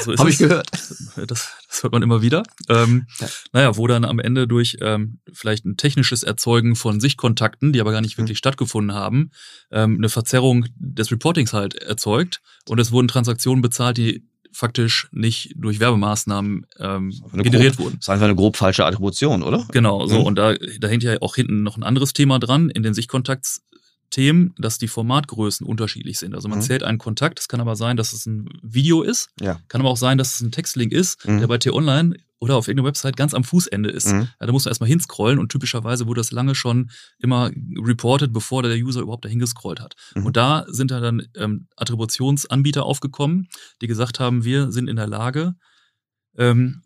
[0.03, 0.68] So Habe ich gehört.
[1.16, 2.42] Das, das hört man immer wieder.
[2.68, 3.29] Ähm, Ja.
[3.53, 7.92] Naja, wo dann am Ende durch ähm, vielleicht ein technisches Erzeugen von Sichtkontakten, die aber
[7.92, 8.05] gar Mhm.
[8.07, 9.31] nicht wirklich stattgefunden haben,
[9.70, 15.53] ähm, eine Verzerrung des Reportings halt erzeugt und es wurden Transaktionen bezahlt, die faktisch nicht
[15.57, 17.97] durch Werbemaßnahmen ähm, generiert grob, wurden.
[17.97, 19.67] Das ist einfach eine grob falsche Attribution, oder?
[19.73, 20.21] Genau, so.
[20.21, 20.25] Mhm.
[20.25, 22.95] Und da, da hängt ja auch hinten noch ein anderes Thema dran in den
[24.11, 26.35] Sichtkontaktsthemen, dass die Formatgrößen unterschiedlich sind.
[26.35, 26.62] Also man Mhm.
[26.62, 29.61] zählt einen Kontakt, es kann aber sein, dass es ein Video ist, Ja.
[29.69, 31.38] kann aber auch sein, dass es ein Textlink ist, Mhm.
[31.40, 34.09] der bei T-Online oder auf irgendeiner Website ganz am Fußende ist.
[34.09, 34.29] Mhm.
[34.40, 37.51] Ja, da muss man erstmal hinscrollen und typischerweise wurde das lange schon immer
[37.83, 39.95] reported, bevor der User überhaupt dahin gescrollt hat.
[40.14, 40.27] Mhm.
[40.27, 43.49] Und da sind da dann ähm, Attributionsanbieter aufgekommen,
[43.81, 45.55] die gesagt haben, wir sind in der Lage,
[46.37, 46.83] ähm,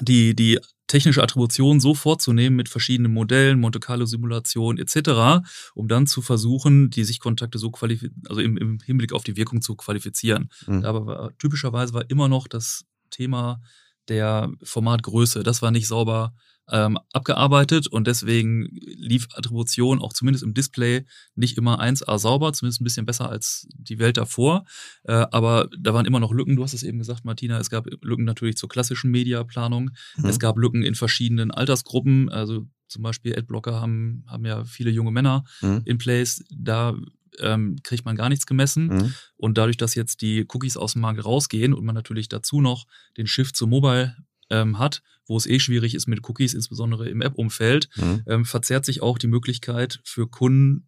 [0.00, 5.44] die, die technische Attribution so vorzunehmen mit verschiedenen Modellen, Monte Carlo Simulationen etc.,
[5.74, 9.62] um dann zu versuchen, die Sichtkontakte so qualifizieren, also im, im Hinblick auf die Wirkung
[9.62, 10.50] zu qualifizieren.
[10.66, 10.84] Mhm.
[10.84, 13.60] Aber war, typischerweise war immer noch das Thema
[14.08, 15.42] der Formatgröße.
[15.42, 16.34] Das war nicht sauber
[16.70, 22.80] ähm, abgearbeitet und deswegen lief Attribution auch zumindest im Display nicht immer 1A sauber, zumindest
[22.80, 24.64] ein bisschen besser als die Welt davor.
[25.04, 26.56] Äh, aber da waren immer noch Lücken.
[26.56, 27.58] Du hast es eben gesagt, Martina.
[27.58, 29.90] Es gab Lücken natürlich zur klassischen Mediaplanung.
[30.16, 30.24] Mhm.
[30.26, 32.28] Es gab Lücken in verschiedenen Altersgruppen.
[32.30, 35.82] Also zum Beispiel Adblocker haben, haben ja viele junge Männer Mhm.
[35.84, 36.44] in Place.
[36.50, 36.94] Da
[37.40, 38.86] ähm, kriegt man gar nichts gemessen.
[38.86, 39.14] Mhm.
[39.36, 42.86] Und dadurch, dass jetzt die Cookies aus dem Markt rausgehen und man natürlich dazu noch
[43.16, 44.16] den Shift zu Mobile
[44.50, 48.22] ähm, hat, wo es eh schwierig ist mit Cookies, insbesondere im App-Umfeld, Mhm.
[48.26, 50.86] ähm, verzerrt sich auch die Möglichkeit für Kunden,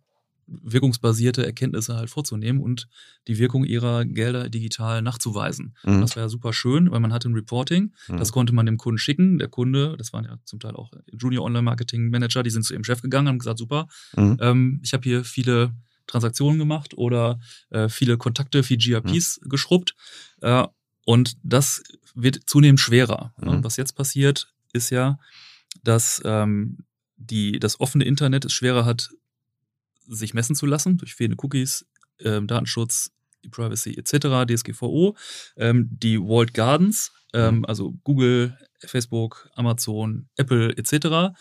[0.48, 2.86] wirkungsbasierte Erkenntnisse halt vorzunehmen und
[3.26, 5.74] die Wirkung ihrer Gelder digital nachzuweisen.
[5.84, 6.00] Mhm.
[6.00, 8.16] Das war ja super schön, weil man hatte ein Reporting, Mhm.
[8.18, 9.38] das konnte man dem Kunden schicken.
[9.38, 12.74] Der Kunde, das waren ja zum Teil auch Junior Online Marketing Manager, die sind zu
[12.74, 14.36] ihrem Chef gegangen, haben gesagt, super, Mhm.
[14.40, 15.72] ähm, ich habe hier viele
[16.06, 17.40] Transaktionen gemacht oder
[17.70, 19.96] äh, viele Kontakte, viel GRPs geschrubbt.
[20.42, 20.64] Äh,
[21.04, 21.82] und das
[22.16, 23.32] wird zunehmend schwerer.
[23.36, 23.62] Mhm.
[23.62, 25.18] Was jetzt passiert, ist ja,
[25.84, 26.78] dass ähm,
[27.16, 29.10] die, das offene Internet es schwerer hat,
[30.08, 31.86] sich messen zu lassen durch fehlende Cookies,
[32.20, 33.12] ähm, Datenschutz,
[33.50, 35.16] Privacy etc., DSGVO.
[35.56, 41.36] Ähm, die Walled Gardens, ähm, also Google, Facebook, Amazon, Apple etc.,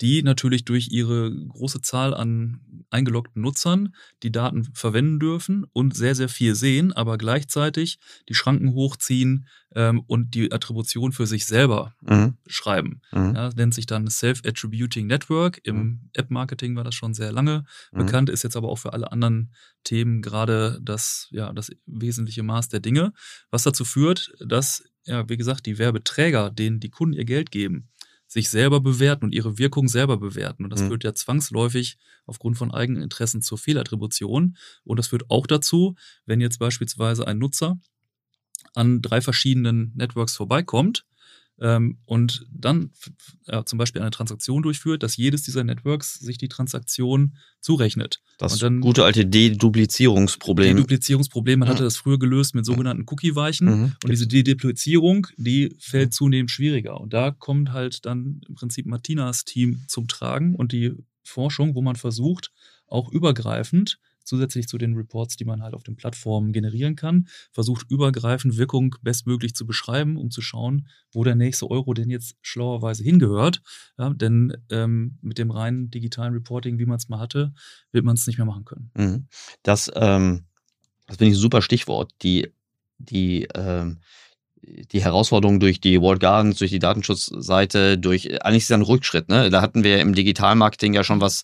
[0.00, 6.14] die natürlich durch ihre große Zahl an eingeloggten Nutzern die Daten verwenden dürfen und sehr,
[6.14, 11.94] sehr viel sehen, aber gleichzeitig die Schranken hochziehen ähm, und die Attribution für sich selber
[12.02, 12.34] Mhm.
[12.46, 13.00] schreiben.
[13.12, 13.34] Mhm.
[13.34, 15.60] Ja, nennt sich dann Self-Attributing Network.
[15.64, 17.98] Im App-Marketing war das schon sehr lange Mhm.
[17.98, 19.52] bekannt, ist jetzt aber auch für alle anderen
[19.84, 23.12] Themen gerade das, ja, das wesentliche Maß der Dinge,
[23.50, 27.88] was dazu führt, dass, ja, wie gesagt, die Werbeträger, denen die Kunden ihr Geld geben,
[28.36, 30.64] sich selber bewerten und ihre Wirkung selber bewerten.
[30.64, 30.88] Und das Mhm.
[30.88, 31.96] führt ja zwangsläufig
[32.26, 34.58] aufgrund von eigenen Interessen zur Fehlattribution.
[34.84, 35.94] Und das führt auch dazu,
[36.26, 37.78] wenn jetzt beispielsweise ein Nutzer
[38.74, 41.06] an drei verschiedenen Networks vorbeikommt
[41.60, 42.90] ähm, und dann
[43.46, 48.20] ja, zum Beispiel eine Transaktion durchführt, dass jedes dieser Networks sich die Transaktion zurechnet.
[48.38, 50.76] Das dann- gute alte Deduplizierungsproblem.
[50.76, 51.72] Duplizierungsproblem, man Mhm.
[51.72, 53.66] hatte das früher gelöst mit sogenannten Cookie-Weichen.
[53.66, 53.92] Mhm.
[54.02, 57.00] Und diese Deduplizierung, die fällt zunehmend schwieriger.
[57.00, 60.92] Und da kommt halt dann im Prinzip Martinas Team zum Tragen und die
[61.24, 62.52] Forschung, wo man versucht,
[62.86, 67.90] auch übergreifend, zusätzlich zu den Reports, die man halt auf den Plattformen generieren kann, versucht
[67.90, 73.02] übergreifend Wirkung bestmöglich zu beschreiben, um zu schauen, wo der nächste Euro denn jetzt schlauerweise
[73.02, 73.62] hingehört.
[73.98, 77.54] Ja, denn ähm, mit dem reinen digitalen Reporting, wie man es mal hatte,
[77.92, 78.90] wird man es nicht mehr machen können.
[78.94, 79.28] Mhm.
[79.62, 80.44] Das, ähm,
[81.06, 82.12] das finde ich ein super Stichwort.
[82.22, 82.52] Die,
[82.98, 84.00] die, ähm,
[84.62, 88.82] die Herausforderung durch die Walled Gardens, durch die Datenschutzseite, durch eigentlich ist es ja ein
[88.82, 89.28] Rückschritt.
[89.28, 89.48] Ne?
[89.50, 91.42] Da hatten wir im Digitalmarketing ja schon was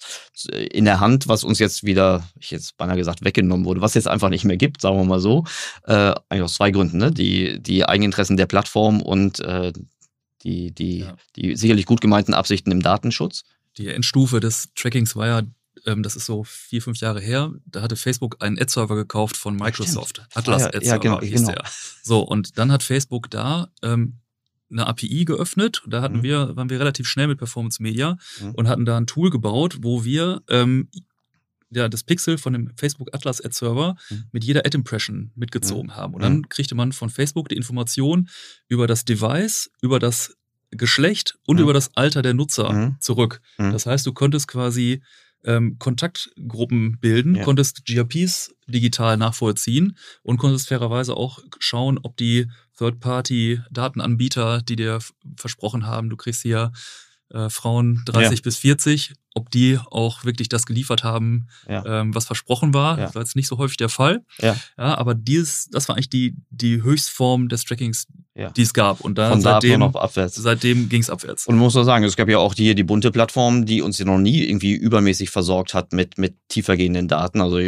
[0.50, 4.08] in der Hand, was uns jetzt wieder, ich jetzt beinahe gesagt, weggenommen wurde, was jetzt
[4.08, 5.44] einfach nicht mehr gibt, sagen wir mal so.
[5.86, 6.98] Äh, eigentlich aus zwei Gründen.
[6.98, 7.10] Ne?
[7.12, 9.72] Die, die Eigeninteressen der Plattform und äh,
[10.42, 11.16] die, die, Ja.
[11.36, 13.44] die sicherlich gut gemeinten Absichten im Datenschutz.
[13.78, 15.42] die Endstufe des Trackings war ja,
[15.86, 19.56] ähm, das ist so vier, fünf Jahre her, da hatte Facebook einen Ad-Server gekauft von
[19.56, 20.26] Microsoft.
[20.34, 21.52] Atlas Ah, ja, ja, Ad-Server genau, hieß genau.
[21.52, 21.64] der.
[22.02, 24.18] So, und dann hat Facebook da ähm,
[24.70, 25.82] eine API geöffnet.
[25.86, 26.22] Da hatten Mhm.
[26.22, 28.50] wir, waren wir relativ schnell mit Performance Media Mhm.
[28.52, 30.88] und hatten da ein Tool gebaut, wo wir ähm,
[31.74, 34.24] ja, das Pixel von dem Facebook Atlas Ad Server Mhm.
[34.32, 36.12] mit jeder Ad Impression mitgezogen haben.
[36.14, 38.28] Und dann kriegte man von Facebook die Information
[38.68, 40.36] über das Device, über das
[40.70, 41.62] Geschlecht und Mhm.
[41.62, 42.96] über das Alter der Nutzer Mhm.
[43.00, 43.40] zurück.
[43.58, 43.72] Mhm.
[43.72, 45.02] Das heißt, du konntest quasi
[45.44, 47.44] ähm, Kontaktgruppen bilden, Ja.
[47.44, 55.00] konntest GRPs digital nachvollziehen und konntest fairerweise auch schauen, ob die Third-Party-Datenanbieter, die dir
[55.36, 56.72] versprochen haben, du kriegst hier
[57.30, 61.84] äh, Frauen 30 bis 40, ob die auch wirklich das geliefert haben, Ja.
[62.00, 62.98] ähm, was versprochen war.
[62.98, 63.06] Ja.
[63.06, 64.20] Das war jetzt nicht so häufig der Fall.
[64.40, 64.56] Ja.
[64.76, 68.06] Ja, aber dieses, das war eigentlich die, die Höchstform des Trackings,
[68.56, 69.00] die es gab.
[69.02, 70.36] Und da Von da seitdem, nur noch abwärts.
[70.36, 71.46] seitdem ging es abwärts.
[71.46, 73.98] Und man muss auch sagen, es gab ja auch hier die bunte Plattform, die uns
[73.98, 77.40] ja noch nie irgendwie übermäßig versorgt hat mit, mit tiefergehenden Daten.
[77.40, 77.58] Also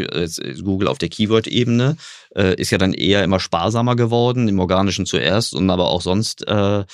[0.62, 1.96] Google auf der Keyword-Ebene
[2.36, 6.46] äh, ist ja dann eher immer sparsamer geworden, im Organischen zuerst und aber auch sonst
[6.46, 6.84] äh,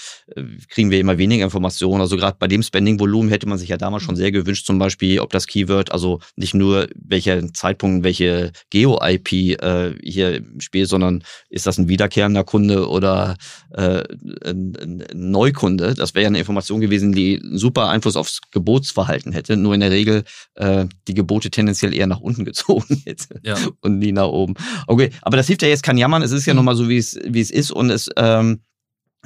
[0.68, 2.00] kriegen wir immer weniger Informationen.
[2.00, 5.20] Also gerade bei dem Spending-Volumen hätte man sich ja damals schon sehr gewünscht, zum Beispiel,
[5.20, 11.66] ob das Keyword, also nicht nur welcher Zeitpunkt, welche Geo-IP äh, hier spielt, sondern ist
[11.66, 13.36] das ein wiederkehrender Kunde oder
[13.72, 14.02] äh,
[14.44, 15.94] ein, ein Neukunde?
[15.94, 19.56] Das wäre ja eine Information gewesen, die einen super Einfluss aufs Gebotsverhalten hätte.
[19.56, 20.24] Nur in der Regel
[20.54, 23.56] äh, die Gebote tendenziell eher nach unten gezogen hätte Ja.
[23.80, 24.54] und nie nach oben.
[24.86, 26.22] Okay, aber das hilft ja jetzt kein Jammern.
[26.22, 28.60] Es ist ja nun mal so, wie es, wie es ist und es, ähm,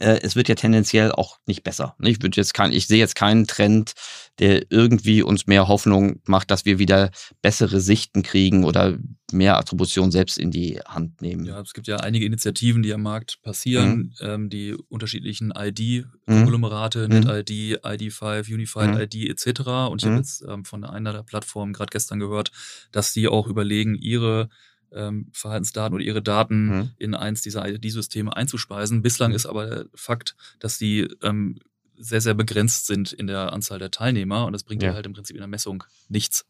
[0.01, 1.95] äh, es wird ja tendenziell auch nicht besser.
[1.99, 2.11] ne?
[2.11, 3.93] Ich würde jetzt kein, ich sehe jetzt keinen Trend,
[4.41, 7.11] der irgendwie uns mehr Hoffnung macht, dass wir wieder
[7.43, 8.99] bessere Sichten kriegen oder
[9.31, 11.45] mehr Attribution selbst in die Hand nehmen.
[11.47, 14.13] Ja, es gibt ja einige Initiativen, die am Markt passieren, Mhm.
[14.21, 17.21] ähm, die unterschiedlichen ID-Konglomerate, Mhm.
[17.21, 19.01] NetID, ID5, Unified Mhm.
[19.01, 19.89] ID etc.
[19.91, 20.11] Und ich Mhm.
[20.11, 22.51] habe jetzt ähm, von einer der Plattformen gerade gestern gehört,
[22.93, 24.49] dass die auch überlegen, ihre
[24.95, 26.91] ähm, Verhaltensdaten oder ihre Daten Mhm.
[26.99, 29.03] in eins dieser ID-Systeme einzuspeisen.
[29.03, 29.37] Bislang Mhm.
[29.37, 31.59] ist aber der Fakt, dass die ähm,
[31.97, 34.95] sehr, sehr begrenzt sind in der Anzahl der Teilnehmer und das bringt Ja.
[34.95, 36.45] halt im Prinzip in der Messung nichts.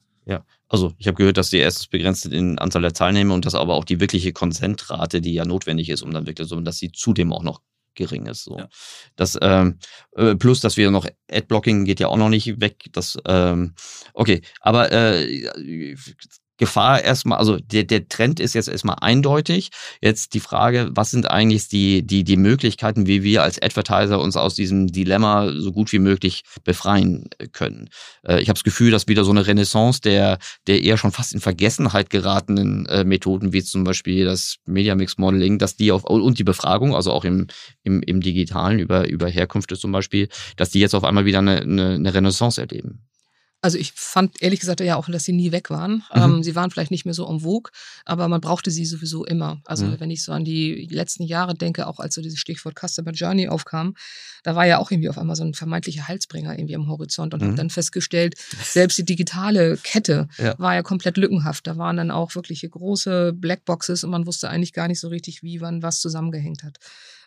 [0.69, 3.55] Also ich habe gehört, dass die erstens begrenzt sind in Anzahl der Teilnehmer und dass
[3.55, 6.91] aber auch die wirkliche Konsentrate, die ja notwendig ist, um dann wirklich so, dass sie
[6.91, 7.61] zudem auch noch
[7.95, 8.45] gering ist.
[8.45, 8.59] So.
[8.59, 8.69] Ja.
[9.17, 9.79] Das ähm,
[10.17, 12.87] äh, plus, dass wir noch Adblocking geht ja auch noch nicht weg.
[12.93, 13.75] Das ähm,
[14.15, 15.95] okay, aber äh,
[16.57, 19.71] Gefahr erstmal, also der, der Trend ist jetzt erstmal eindeutig.
[20.01, 24.37] Jetzt die Frage, was sind eigentlich die, die, die Möglichkeiten, wie wir als Advertiser uns
[24.37, 27.91] aus diesem Dilemma so gut wie möglich befreien äh, können.
[28.23, 30.39] Äh, ich habe das Gefühl, dass wieder so eine Renaissance der,
[30.69, 35.19] der eher schon fast in Vergessenheit geratenen äh, Methoden, wie zum Beispiel das Media Mix
[35.19, 37.49] Modeling, dass die auf, und die Befragung, also auch im,
[37.83, 41.63] im, im Digitalen über, über Herkünfte zum Beispiel, dass die jetzt auf einmal wieder eine,
[41.63, 43.05] eine, eine Renaissance erleben.
[43.65, 46.03] Also ich fand ehrlich gesagt ja auch, dass sie nie weg waren.
[46.15, 46.23] Mhm.
[46.23, 47.71] Ähm, sie waren vielleicht nicht mehr so en vogue,
[48.05, 49.63] aber man brauchte sie sowieso immer.
[49.65, 50.01] Also Mhm.
[50.01, 53.49] wenn ich so an die letzten Jahre denke, auch als so dieses Stichwort Customer Journey
[53.49, 53.95] aufkam,
[54.43, 57.41] da war ja auch irgendwie auf einmal so ein vermeintlicher Heilsbringer irgendwie am Horizont und
[57.41, 57.47] Mhm.
[57.47, 60.55] habe dann festgestellt, selbst die digitale Kette Ja.
[60.59, 61.67] war ja komplett lückenhaft.
[61.67, 65.43] Da waren dann auch wirkliche große Blackboxes und man wusste eigentlich gar nicht so richtig,
[65.43, 66.77] wie wann was zusammengehängt hat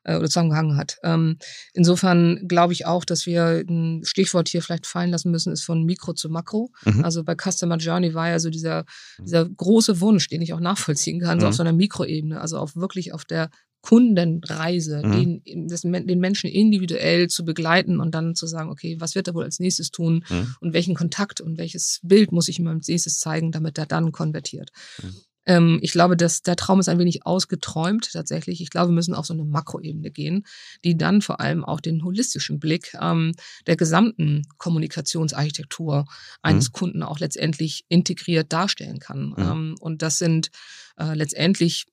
[0.08, 0.98] äh, oder zusammengehangen hat.
[1.04, 1.38] Ähm,
[1.74, 5.84] insofern glaube ich auch, dass wir ein Stichwort hier vielleicht fallen lassen müssen, ist von
[5.84, 6.72] Mikro zu Makro.
[6.86, 7.04] Mhm.
[7.04, 8.86] Also bei Customer Journey war ja so dieser,
[9.20, 11.50] dieser große Wunsch, den ich auch nachvollziehen kann, so Mhm.
[11.50, 13.50] auf so einer Mikroebene, also auch wirklich auf der
[13.82, 15.42] Kundenreise, Mhm.
[15.46, 19.34] den, das, den Menschen individuell zu begleiten und dann zu sagen, okay, was wird er
[19.36, 20.56] wohl als nächstes tun Mhm.
[20.62, 24.12] und welchen Kontakt und welches Bild muss ich ihm als nächstes zeigen, damit er dann
[24.12, 24.72] konvertiert.
[25.02, 25.16] Mhm.
[25.48, 28.62] Ähm, ich glaube, dass der Traum ist ein wenig ausgeträumt tatsächlich.
[28.62, 30.46] Ich glaube, wir müssen auf so eine Makroebene gehen,
[30.84, 33.32] die dann vor allem auch den holistischen Blick ähm,
[33.66, 36.06] der gesamten Kommunikationsarchitektur
[36.42, 39.30] eines Kunden auch letztendlich integriert darstellen kann.
[39.30, 39.36] Mhm.
[39.40, 40.52] Ähm, und das sind
[40.98, 41.86] äh, letztendlich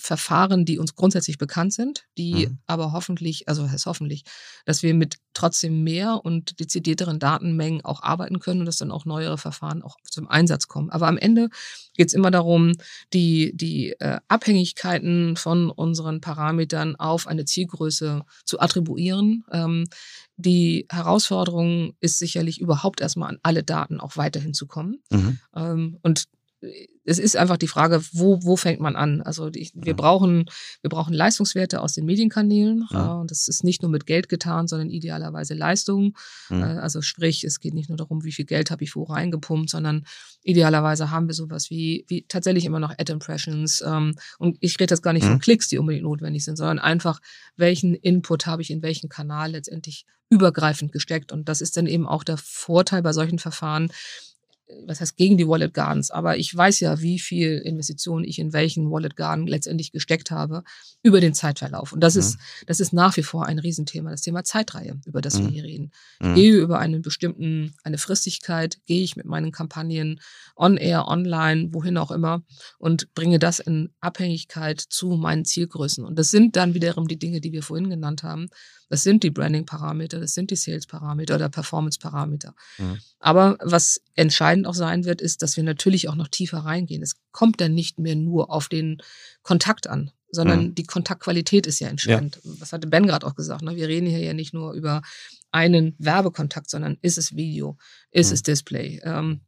[0.00, 2.58] Verfahren, die uns grundsätzlich bekannt sind, die Mhm.
[2.66, 4.24] aber hoffentlich, also heißt hoffentlich,
[4.64, 9.04] dass wir mit trotzdem mehr und dezidierteren Datenmengen auch arbeiten können und dass dann auch
[9.04, 10.90] neuere Verfahren auch zum Einsatz kommen.
[10.90, 11.50] Aber am Ende
[11.94, 12.72] geht es immer darum,
[13.12, 19.44] die, die äh, Abhängigkeiten von unseren Parametern auf eine Zielgröße zu attribuieren.
[19.52, 19.86] Ähm,
[20.36, 25.02] die Herausforderung ist sicherlich überhaupt erstmal an alle Daten auch weiterhin zu kommen.
[25.10, 25.38] Mhm.
[25.54, 26.24] Ähm, und
[27.04, 29.22] es ist einfach die Frage, wo, wo fängt man an?
[29.22, 29.96] Also die, wir, Ja.
[29.96, 30.44] brauchen,
[30.82, 32.86] wir brauchen Leistungswerte aus den Medienkanälen.
[32.90, 33.16] Ja.
[33.16, 36.14] Äh, und das ist nicht nur mit Geld getan, sondern idealerweise Leistung.
[36.50, 36.62] Mhm.
[36.62, 39.70] Äh, also sprich, es geht nicht nur darum, wie viel Geld habe ich wo reingepumpt,
[39.70, 40.04] sondern
[40.42, 43.82] idealerweise haben wir sowas wie, wie tatsächlich immer noch Ad-Impressions.
[43.86, 45.28] Ähm, und ich rede jetzt gar nicht Mhm.
[45.30, 47.20] von Klicks, die unbedingt notwendig sind, sondern einfach,
[47.56, 51.32] welchen Input habe ich in welchen Kanal letztendlich übergreifend gesteckt.
[51.32, 53.90] Und das ist dann eben auch der Vorteil bei solchen Verfahren,
[54.86, 58.52] was heißt gegen die Wallet Gardens, aber ich weiß ja, wie viel Investitionen ich in
[58.52, 60.62] welchen Wallet Garden letztendlich gesteckt habe
[61.02, 61.92] über den Zeitverlauf.
[61.92, 62.20] Und das Mhm.
[62.20, 65.48] ist, das ist nach wie vor ein Riesenthema, das Thema Zeitreihe, über das wir Mhm.
[65.50, 65.90] hier reden.
[66.20, 66.34] Mhm.
[66.34, 70.20] Gehe über einen bestimmten, eine Fristigkeit, gehe ich mit meinen Kampagnen
[70.56, 72.42] on air, online, wohin auch immer
[72.78, 76.04] und bringe das in Abhängigkeit zu meinen Zielgrößen.
[76.04, 78.48] Und das sind dann wiederum die Dinge, die wir vorhin genannt haben.
[78.88, 82.54] Das sind die Branding-Parameter, das sind die Sales-Parameter oder Performance-Parameter.
[82.78, 82.98] Mhm.
[83.20, 87.02] Aber was entscheidend auch sein wird, ist, dass wir natürlich auch noch tiefer reingehen.
[87.02, 88.98] Es kommt dann nicht mehr nur auf den
[89.42, 90.74] Kontakt an, sondern Mhm.
[90.74, 92.40] die Kontaktqualität ist ja entscheidend.
[92.60, 93.62] Das hatte Ben gerade auch gesagt.
[93.62, 93.76] Ne?
[93.76, 95.02] Wir reden hier ja nicht nur über
[95.50, 97.76] einen Werbekontakt, sondern ist es Video,
[98.10, 98.34] ist Mhm.
[98.34, 99.40] es Display, ähm,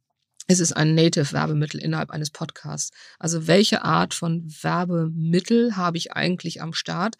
[0.48, 2.90] ist es ein Native-Werbemittel innerhalb eines Podcasts?
[3.20, 7.16] Also welche Art von Werbemittel habe ich eigentlich am Start?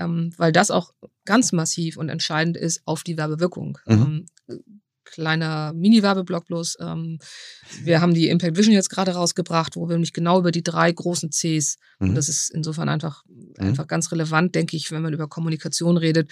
[0.00, 0.94] ähm, weil das auch
[1.24, 3.78] ganz massiv und entscheidend ist auf die Werbewirkung.
[3.84, 4.26] Mhm.
[4.48, 4.80] Ähm,
[5.12, 6.76] kleiner Mini-Werbeblock bloß.
[6.80, 7.18] Ähm,
[7.82, 10.90] wir haben die Impact Vision jetzt gerade rausgebracht, wo wir nämlich genau über die drei
[10.92, 12.10] großen Cs, Mhm.
[12.10, 13.24] und das ist insofern einfach,
[13.58, 16.30] einfach ganz relevant, denke ich, wenn man über Kommunikation redet.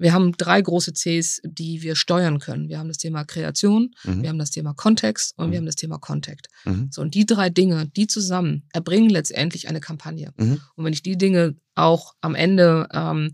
[0.00, 2.68] Wir haben drei große Cs, die wir steuern können.
[2.68, 4.22] Wir haben das Thema Kreation, Mhm.
[4.22, 5.50] wir haben das Thema Kontext und Mhm.
[5.50, 6.46] wir haben das Thema Contact.
[6.64, 6.88] Mhm.
[6.92, 10.32] So, und die drei Dinge, die zusammen erbringen letztendlich eine Kampagne.
[10.36, 10.60] Mhm.
[10.76, 13.32] Und wenn ich die Dinge auch am Ende ähm,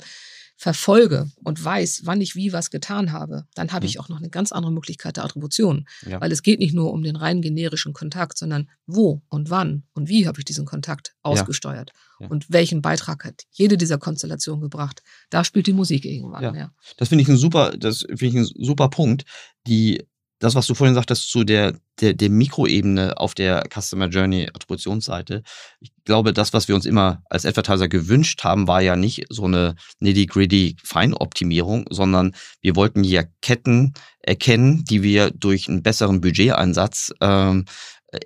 [0.57, 4.31] verfolge und weiß, wann ich wie was getan habe, dann habe ich auch noch eine
[4.31, 5.87] ganz andere Möglichkeit der Attribution.
[6.05, 6.13] Mhm.
[6.13, 6.21] Ja.
[6.21, 10.09] Weil es geht nicht nur um den rein generischen Kontakt, sondern wo und wann und
[10.09, 12.29] wie habe ich diesen Kontakt ausgesteuert Ja.
[12.29, 15.03] und welchen Beitrag hat jede dieser Konstellationen gebracht.
[15.31, 16.43] Da spielt die Musik irgendwann.
[16.43, 16.55] Ja.
[16.55, 16.73] Ja.
[16.97, 19.25] Das finde ich ein super, das finde ich ein super Punkt.
[19.67, 20.07] Die,
[20.39, 25.43] das, was du vorhin sagtest zu der, der, der Mikroebene auf der Customer Journey Attributionsseite.
[25.81, 29.45] Ich glaube, das, was wir uns immer als Advertiser gewünscht haben, war ja nicht so
[29.45, 37.13] eine nitty-gritty Feinoptimierung, sondern wir wollten ja Ketten erkennen, die wir durch einen besseren Budgeteinsatz
[37.21, 37.67] ähm,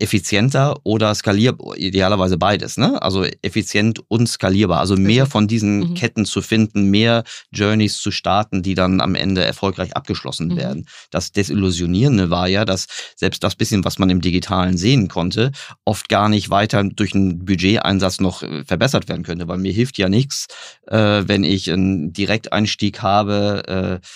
[0.01, 3.01] effizienter oder skalierbar, idealerweise beides, ne?
[3.03, 4.81] Also effizient und skalierbar.
[4.81, 5.33] Also mehr Richtig.
[5.33, 5.95] von diesen Mhm.
[5.95, 10.57] Ketten zu finden, mehr Journeys zu starten, die dann am Ende erfolgreich abgeschlossen Mhm.
[10.57, 10.89] werden.
[11.11, 12.87] Das Desillusionierende war ja, dass
[13.17, 15.53] selbst das bisschen, was man im Digitalen sehen konnte,
[15.85, 19.99] oft gar nicht weiter durch einen Budgeteinsatz noch äh, verbessert werden könnte, weil mir hilft
[19.99, 20.47] ja nichts,
[20.87, 24.07] äh, wenn ich einen Direkteinstieg habe, äh,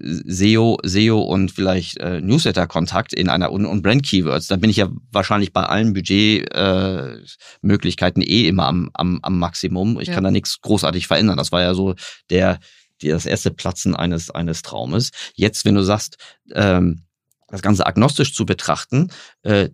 [0.00, 4.46] SEO, SEO und vielleicht äh, Newsletter-Kontakt in einer und, und Brand-Keywords.
[4.46, 9.98] Da bin ich ja wahrscheinlich bei allen Budgetmöglichkeiten äh, eh immer am, am, am Maximum.
[10.00, 10.14] Ich Ja.
[10.14, 11.36] kann da nichts großartig verändern.
[11.36, 11.94] Das war ja so
[12.30, 12.58] der,
[13.02, 15.10] die, das erste Platzen eines, eines Traumes.
[15.34, 16.16] Jetzt, wenn du sagst,
[16.52, 17.02] ähm,
[17.48, 19.10] das Ganze agnostisch zu betrachten,
[19.42, 19.70] äh,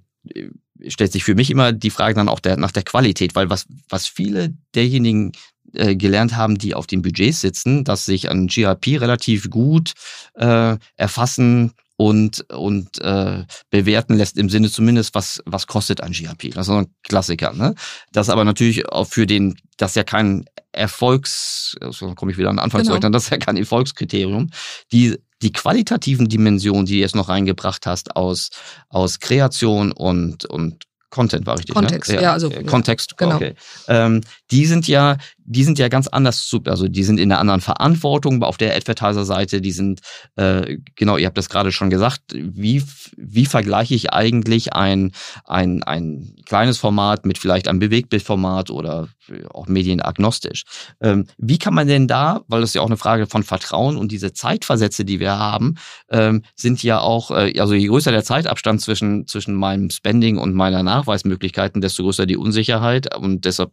[0.88, 3.66] stellt sich für mich immer die Frage dann auch der, nach der Qualität, weil was,
[3.88, 5.32] was viele derjenigen
[5.74, 9.92] äh, gelernt haben, die auf den Budgets sitzen, dass sich ein GRP relativ gut
[10.34, 16.50] äh, erfassen und, und äh, bewerten lässt im Sinne zumindest, was, was kostet ein GRP.
[16.50, 17.52] Das ist so ein Klassiker.
[17.52, 17.74] Ne?
[18.12, 22.48] Das aber natürlich auch für den, das ist ja kein Erfolgs, so komme ich wieder
[22.48, 22.98] an den Anfang Genau.
[22.98, 24.50] zurück, das ist ja kein Erfolgskriterium.
[24.90, 28.50] Die, die qualitativen Dimensionen, die du jetzt noch reingebracht hast aus,
[28.88, 32.22] aus Kreation und, und Content war richtig, Kontext, ne?
[32.22, 33.36] ja, also, äh, ja, Kontext, genau.
[33.36, 33.54] okay.
[33.86, 37.40] Ähm, die sind ja, die sind ja ganz anders zu, also die sind in einer
[37.40, 40.00] anderen Verantwortung auf der Advertiser-Seite, die sind,
[40.36, 42.82] äh, genau, ihr habt das gerade schon gesagt, wie,
[43.16, 45.12] wie vergleiche ich eigentlich ein,
[45.44, 49.08] ein, ein kleines Format mit vielleicht einem Bewegtbildformat oder
[49.50, 50.64] auch medienagnostisch?
[51.00, 53.96] Ähm, wie kann man denn da, weil das ist ja auch eine Frage von Vertrauen
[53.96, 55.76] und diese Zeitversätze, die wir haben,
[56.10, 60.54] ähm, sind ja auch, äh, also je größer der Zeitabstand zwischen, zwischen meinem Spending und
[60.54, 63.72] meiner Nachweismöglichkeiten, desto größer die Unsicherheit und deshalb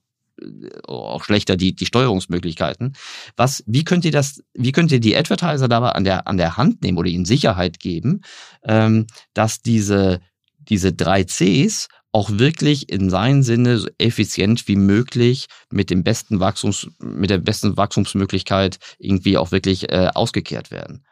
[0.88, 2.94] auch schlechter die, die Steuerungsmöglichkeiten.
[3.36, 6.58] Was, wie könnt ihr das, wie könnt ihr die Advertiser dabei an der, an der
[6.58, 8.22] Hand nehmen oder ihnen Sicherheit geben,
[8.64, 10.22] ähm, dass diese,
[10.58, 16.40] diese drei Cs auch wirklich in seinem Sinne so effizient wie möglich mit dem besten
[16.40, 21.06] Wachstums, mit der besten Wachstumsmöglichkeit irgendwie auch wirklich äh, ausgekehrt werden.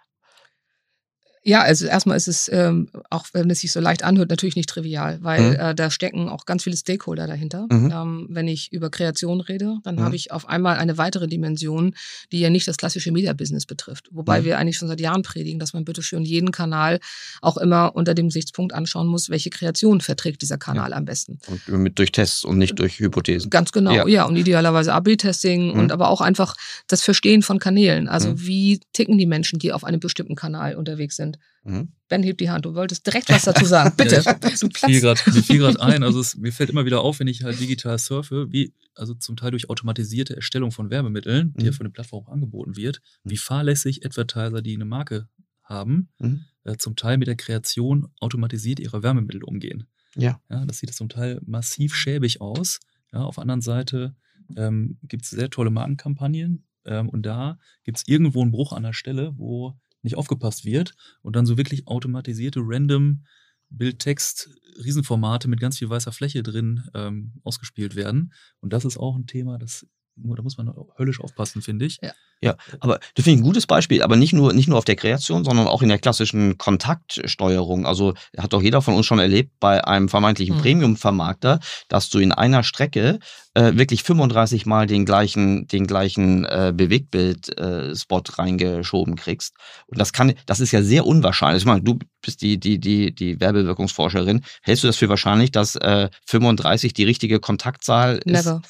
[1.47, 4.67] Ja, also erstmal ist es, ähm, auch wenn es sich so leicht anhört, natürlich nicht
[4.67, 5.55] trivial, weil Mhm.
[5.55, 7.67] äh, da stecken auch ganz viele Stakeholder dahinter.
[7.71, 7.89] Mhm.
[7.89, 9.99] Ähm, wenn ich über Kreation rede, dann Mhm.
[10.01, 11.95] habe ich auf einmal eine weitere Dimension,
[12.33, 14.09] die ja nicht das klassische Media-Business betrifft.
[14.11, 14.45] Wobei Mhm.
[14.45, 16.99] wir eigentlich schon seit Jahren predigen, dass man bitte schön jeden Kanal
[17.41, 21.39] auch immer unter dem Gesichtspunkt anschauen muss, welche Kreation verträgt dieser Kanal am besten.
[21.47, 23.49] Und mit durch Tests und nicht durch Hypothesen.
[23.49, 24.05] Ganz genau, Ja.
[24.05, 24.25] ja.
[24.25, 25.79] und idealerweise AB-Testing Mhm.
[25.79, 26.55] und aber auch einfach
[26.87, 28.09] das Verstehen von Kanälen.
[28.09, 28.45] Also Mhm.
[28.45, 31.36] wie ticken die Menschen, die auf einem bestimmten Kanal unterwegs sind.
[31.63, 31.89] Mhm.
[32.07, 33.93] Ben hebt die Hand, du wolltest direkt was dazu sagen.
[33.97, 34.21] Bitte.
[34.23, 37.01] Ja, du ich fiel grad, mir fiel gerade ein, also es, mir fällt immer wieder
[37.01, 41.53] auf, wenn ich halt digital surfe, wie, also zum Teil durch automatisierte Erstellung von Werbemitteln,
[41.57, 41.65] die Mhm.
[41.65, 45.27] ja von den Plattformen auch angeboten wird, wie fahrlässig Advertiser, die eine Marke
[45.63, 46.45] haben, Mhm.
[46.63, 49.87] äh, zum Teil mit der Kreation automatisiert ihrer Werbemittel umgehen.
[50.15, 50.39] Ja.
[50.49, 52.79] Ja, das sieht zum Teil massiv schäbig aus.
[53.11, 54.15] Ja, auf der anderen Seite
[54.55, 58.83] ähm, gibt es sehr tolle Markenkampagnen ähm, und da gibt es irgendwo einen Bruch an
[58.83, 63.23] der Stelle, wo nicht aufgepasst wird und dann so wirklich automatisierte random
[63.69, 64.49] Bildtext
[64.83, 68.33] Riesenformate mit ganz viel weißer Fläche drin ähm, ausgespielt werden.
[68.59, 69.87] Und das ist auch ein Thema, das
[70.17, 71.99] da muss man höllisch aufpassen, finde ich.
[72.01, 72.11] Ja.
[72.39, 74.95] Ja, aber das finde ich ein gutes Beispiel, aber nicht nur, nicht nur auf der
[74.95, 77.87] Kreation, sondern auch in der klassischen Kontaktsteuerung.
[77.87, 80.61] Also hat doch jeder von uns schon erlebt bei einem vermeintlichen Mhm.
[80.61, 83.17] Premium-Vermarkter, dass du in einer Strecke
[83.55, 89.55] äh, wirklich 35 Mal den gleichen, den gleichen äh, Bewegtbild-Spot reingeschoben kriegst.
[89.87, 91.63] Und das kann, das ist ja sehr unwahrscheinlich.
[91.63, 94.43] Ich meine, du bist die, die, die, die Werbewirkungsforscherin.
[94.61, 98.45] Hältst du das für wahrscheinlich, dass äh, 35 die richtige Kontaktzahl ist?
[98.45, 98.61] Never.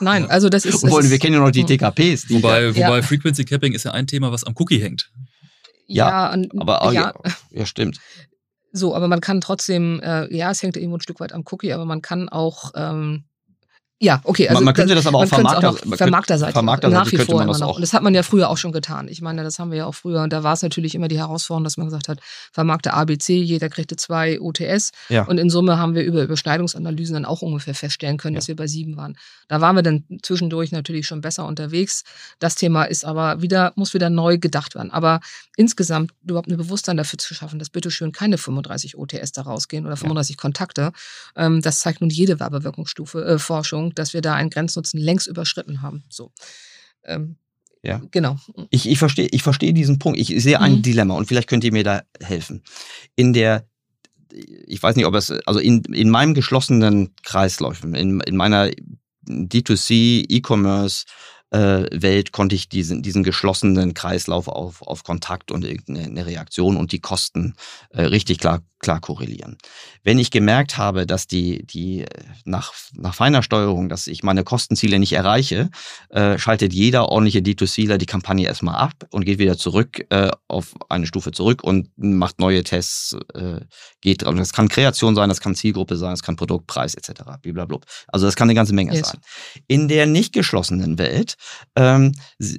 [0.00, 0.84] Nein, also das ist.
[0.84, 2.26] Obwohl, das wir kennen ja noch die TKPs.
[2.26, 2.88] Die Wobei, Ja.
[2.88, 5.10] wobei Frequency Capping ist ja ein Thema, was am Cookie hängt.
[5.86, 7.14] Ja, und, aber ja, ja.
[7.50, 7.98] ja, stimmt.
[8.72, 11.72] so, aber man kann trotzdem, äh, ja, es hängt irgendwo ein Stück weit am Cookie,
[11.72, 13.24] aber man kann auch, ähm,
[13.98, 14.46] ja, okay.
[14.48, 17.60] Also man, man könnte das aber auch Vermarkter, Vermarkterseite, Vermarkterseite nach wie vor immer das
[17.60, 17.76] noch.
[17.76, 19.08] Und das hat man ja früher auch schon getan.
[19.08, 20.22] Ich meine, das haben wir ja auch früher.
[20.22, 22.18] Und da war es natürlich immer die Herausforderung, dass man gesagt hat,
[22.52, 24.92] Vermarkter ABC, jeder kriegte zwei OTS.
[25.08, 25.24] Ja.
[25.24, 28.40] Und in Summe haben wir über Überschneidungsanalysen dann auch ungefähr feststellen können, Ja.
[28.40, 29.16] dass wir bei sieben waren.
[29.48, 32.04] Da waren wir dann zwischendurch natürlich schon besser unterwegs.
[32.38, 34.90] Das Thema ist aber wieder, muss wieder neu gedacht werden.
[34.90, 35.20] Aber
[35.56, 39.96] insgesamt überhaupt ein Bewusstsein dafür zu schaffen, dass bitteschön keine 35 OTS da rausgehen oder
[39.96, 40.92] 35 Kontakte,
[41.34, 45.82] ähm, das zeigt nun jede Werbewirkungsstufe, äh, Forschung, dass wir da einen Grenznutzen längst überschritten
[45.82, 46.04] haben.
[46.08, 46.32] So.
[47.04, 47.36] Ähm,
[47.82, 48.00] Ja.
[48.10, 48.36] Genau.
[48.70, 50.18] Ich, ich verstehe ich verstehe diesen Punkt.
[50.18, 50.82] Ich sehe ein Mhm.
[50.82, 52.62] Dilemma und vielleicht könnt ihr mir da helfen.
[53.14, 53.68] In der,
[54.32, 58.70] ich weiß nicht, ob es, also in, in meinem geschlossenen Kreisläufen, in, in meiner
[59.28, 61.04] D2C E-Commerce
[61.50, 66.90] äh, Welt konnte ich diesen, diesen geschlossenen Kreislauf auf, auf Kontakt und irgendeine Reaktion und
[66.92, 67.54] die Kosten
[67.90, 69.58] äh, richtig klar, klar korrelieren.
[70.04, 72.06] Wenn ich gemerkt habe, dass die, die äh,
[72.44, 75.70] nach, nach feiner Steuerung, dass ich meine Kostenziele nicht erreiche,
[76.10, 80.74] äh, schaltet jeder ordentliche D2Cler die Kampagne erstmal ab und geht wieder zurück äh, auf
[80.88, 83.58] eine Stufe zurück und macht neue Tests, äh,
[84.02, 84.36] geht dran.
[84.36, 87.22] Das kann Kreation sein, das kann Zielgruppe sein, das kann Produktpreis etc.
[87.42, 87.80] Blablabla.
[88.06, 89.08] Also das kann eine ganze Menge Yes.
[89.08, 89.20] sein.
[89.66, 91.34] In der nicht geschlossenen Welt
[91.74, 92.12] ähm,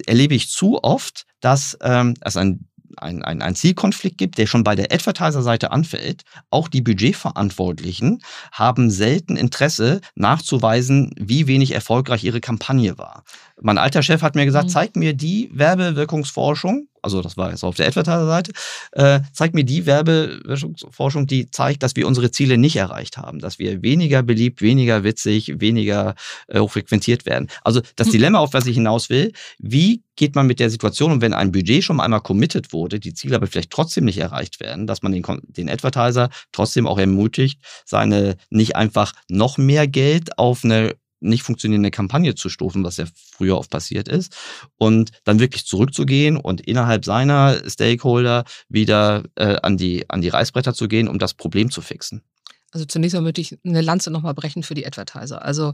[0.06, 2.67] erlebe ich zu oft, dass ähm, es ein
[3.02, 6.22] ein, ein, ein Zielkonflikt gibt, der schon bei der Advertiser-Seite anfällt.
[6.50, 8.22] Auch die Budgetverantwortlichen
[8.52, 13.24] haben selten Interesse nachzuweisen, wie wenig erfolgreich ihre Kampagne war.
[13.60, 14.72] Mein alter Chef hat mir gesagt, Mhm.
[14.72, 18.52] zeig mir die Werbewirkungsforschung, also das war jetzt auf der Advertiser-Seite,
[18.92, 23.58] äh, zeig mir die Werbewirkungsforschung, die zeigt, dass wir unsere Ziele nicht erreicht haben, dass
[23.58, 26.14] wir weniger beliebt, weniger witzig, weniger
[26.48, 27.48] äh, hochfrequentiert werden.
[27.64, 28.12] Also das Mhm.
[28.12, 31.52] Dilemma, auf was ich hinaus will, wie geht man mit der Situation um, wenn ein
[31.52, 35.12] Budget schon einmal committed wurde, die Ziele aber vielleicht trotzdem nicht erreicht werden, dass man
[35.12, 41.42] den, den Advertiser trotzdem auch ermutigt, seine nicht einfach noch mehr Geld auf eine nicht
[41.42, 44.36] funktionierende Kampagne zu stufen, was ja früher oft passiert ist,
[44.76, 50.74] und dann wirklich zurückzugehen und innerhalb seiner Stakeholder wieder äh, an, die, an die Reißbretter
[50.74, 52.22] zu gehen, um das Problem zu fixen.
[52.70, 55.42] Also zunächst mal möchte ich eine Lanze nochmal brechen für die Advertiser.
[55.42, 55.72] Also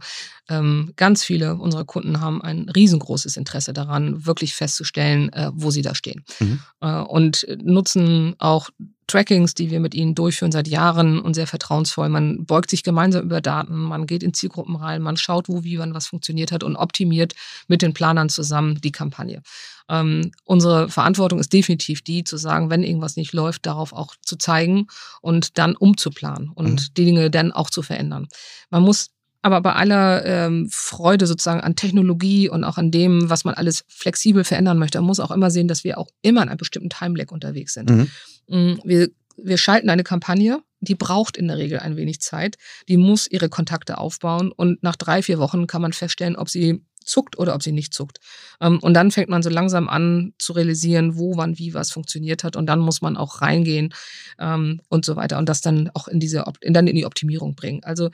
[0.49, 5.83] ähm, ganz viele unserer Kunden haben ein riesengroßes Interesse daran, wirklich festzustellen, äh, wo sie
[5.83, 6.25] da stehen.
[6.39, 6.61] Mhm.
[6.81, 8.71] Äh, und nutzen auch
[9.07, 12.09] Trackings, die wir mit ihnen durchführen seit Jahren und sehr vertrauensvoll.
[12.09, 15.79] Man beugt sich gemeinsam über Daten, man geht in Zielgruppen rein, man schaut, wo, wie,
[15.79, 17.35] wann was funktioniert hat und optimiert
[17.69, 19.43] mit den Planern zusammen die Kampagne.
[19.89, 24.37] Ähm, unsere Verantwortung ist definitiv die, zu sagen, wenn irgendwas nicht läuft, darauf auch zu
[24.37, 24.87] zeigen
[25.21, 28.29] und dann umzuplanen und die Dinge dann auch zu verändern.
[28.71, 29.11] Man muss
[29.45, 33.85] aber bei aller ähm, Freude sozusagen an Technologie und auch an dem, was man alles
[33.89, 36.89] flexibel verändern möchte, man muss auch immer sehen, dass wir auch immer in einem bestimmten
[36.89, 37.91] Timelag unterwegs sind.
[37.91, 38.11] Mhm.
[38.49, 42.57] Mm, Wir, wir schalten eine Kampagne, die braucht in der Regel ein wenig Zeit,
[42.89, 46.85] die muss ihre Kontakte aufbauen und nach drei, vier Wochen kann man feststellen, ob sie
[47.07, 48.19] zuckt oder ob sie nicht zuckt.
[48.63, 52.45] Ähm, Und dann fängt man so langsam an zu realisieren, wo, wann, wie was funktioniert
[52.45, 53.93] hat und dann muss man auch reingehen
[54.39, 57.85] ähm, und so weiter und das dann auch in diese, dann in die Optimierung bringen.
[57.85, 58.09] Also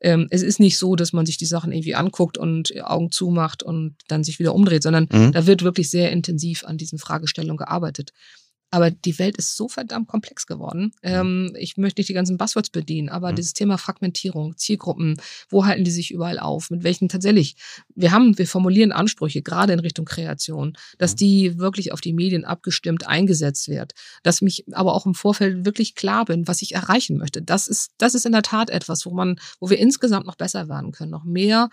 [0.00, 3.64] ähm, es ist nicht so, dass man sich die Sachen irgendwie anguckt und Augen zumacht
[3.64, 5.32] und dann sich wieder umdreht, sondern Mhm.
[5.32, 8.12] da wird wirklich sehr intensiv an diesen Fragestellungen gearbeitet.
[8.70, 10.92] Aber die Welt ist so verdammt komplex geworden.
[11.02, 13.36] Ähm, ich möchte nicht die ganzen Buzzwords bedienen, aber Mhm.
[13.36, 16.70] dieses Thema Fragmentierung, Zielgruppen, wo halten die sich überall auf?
[16.70, 17.56] Mit welchen tatsächlich?
[17.94, 21.16] Wir haben, wir formulieren Ansprüche, gerade in Richtung Kreation, dass Mhm.
[21.16, 23.92] die wirklich auf die Medien abgestimmt eingesetzt wird.
[24.24, 27.42] Dass mich aber auch im Vorfeld wirklich klar bin, was ich erreichen möchte.
[27.42, 30.68] Das ist, das ist in der Tat etwas, wo man, wo wir insgesamt noch besser
[30.68, 31.68] werden können, noch mehr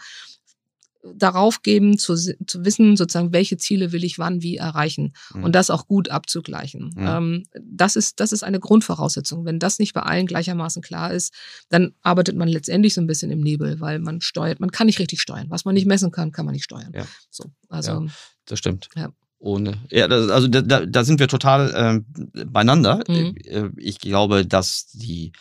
[1.15, 5.43] darauf geben, zu, zu wissen, sozusagen, welche Ziele will ich wann wie erreichen Mhm.
[5.43, 6.91] und das auch gut abzugleichen.
[6.95, 7.07] Mhm.
[7.07, 9.45] Ähm, das, ist, das ist eine Grundvoraussetzung.
[9.45, 11.33] Wenn das nicht bei allen gleichermaßen klar ist,
[11.69, 14.99] dann arbeitet man letztendlich so ein bisschen im Nebel, weil man steuert, man kann nicht
[14.99, 15.47] richtig steuern.
[15.49, 16.91] Was man nicht messen kann, kann man nicht steuern.
[16.93, 17.05] Ja.
[17.29, 18.07] So, also
[18.45, 18.87] Das stimmt.
[18.95, 19.09] Ja.
[19.39, 19.83] Ohne.
[19.89, 22.05] Ja, das, also da, da, sind wir total ähm,
[22.49, 23.03] beieinander.
[23.09, 23.35] Mhm.
[23.43, 25.33] Äh, Ich glaube, dass die,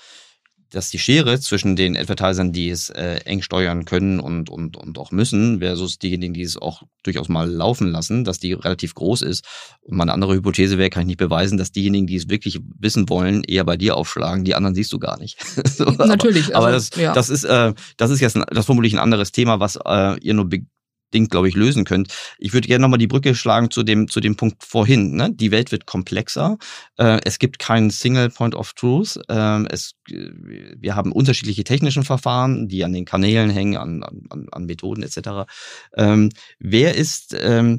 [0.72, 4.98] dass die Schere zwischen den Advertisern, die es äh, eng steuern können und, und, und
[4.98, 9.22] auch müssen, versus diejenigen, die es auch durchaus mal laufen lassen, dass die relativ groß
[9.22, 9.44] ist.
[9.82, 13.08] Und meine andere Hypothese wäre, kann ich nicht beweisen, dass diejenigen, die es wirklich wissen
[13.08, 14.44] wollen, eher bei dir aufschlagen.
[14.44, 15.38] Die anderen siehst du gar nicht.
[15.66, 16.56] so, aber- natürlich.
[16.56, 17.12] aber also, das, ja.
[17.12, 20.18] das ist, äh, das ist jetzt, ein, das ist vermutlich ein anderes Thema, was äh,
[20.20, 20.48] ihr nur
[21.14, 22.12] Ding, glaube ich, lösen könnt.
[22.38, 25.14] Ich würde gerne nochmal die Brücke schlagen zu dem, zu dem Punkt vorhin.
[25.14, 25.30] Ne?
[25.32, 26.58] Die Welt wird komplexer.
[26.96, 29.18] Äh, es gibt keinen Single Point of Truth.
[29.28, 34.64] Äh, es, wir haben unterschiedliche technische Verfahren, die an den Kanälen hängen, an, an, an
[34.66, 35.50] Methoden etc.
[35.96, 37.76] Ähm, wer ist ähm,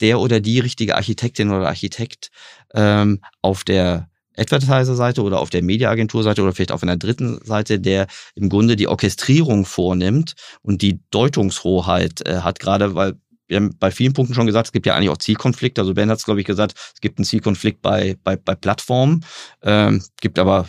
[0.00, 2.30] der oder die richtige Architektin oder Architekt
[2.74, 8.06] ähm, auf der Advertiser-Seite oder auf der Mediaagentur-Seite oder vielleicht auf einer dritten Seite, der
[8.34, 13.14] im Grunde die Orchestrierung vornimmt und die Deutungshoheit äh, hat, gerade weil
[13.48, 15.82] wir haben bei vielen Punkten schon gesagt, es gibt ja eigentlich auch Zielkonflikte.
[15.82, 19.26] Also Ben hat es, glaube ich, gesagt, es gibt einen Zielkonflikt bei, bei, bei Plattformen,
[19.62, 20.68] ähm, gibt aber,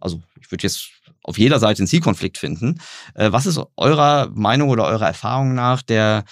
[0.00, 0.90] also ich würde jetzt
[1.22, 2.80] auf jeder Seite einen Zielkonflikt finden.
[3.14, 6.24] Äh, was ist eurer Meinung oder eurer Erfahrung nach der,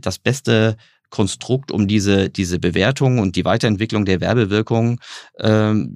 [0.00, 0.76] das beste
[1.14, 5.00] Konstrukt, um diese, diese Bewertung und die Weiterentwicklung der Werbewirkung
[5.38, 5.94] ähm,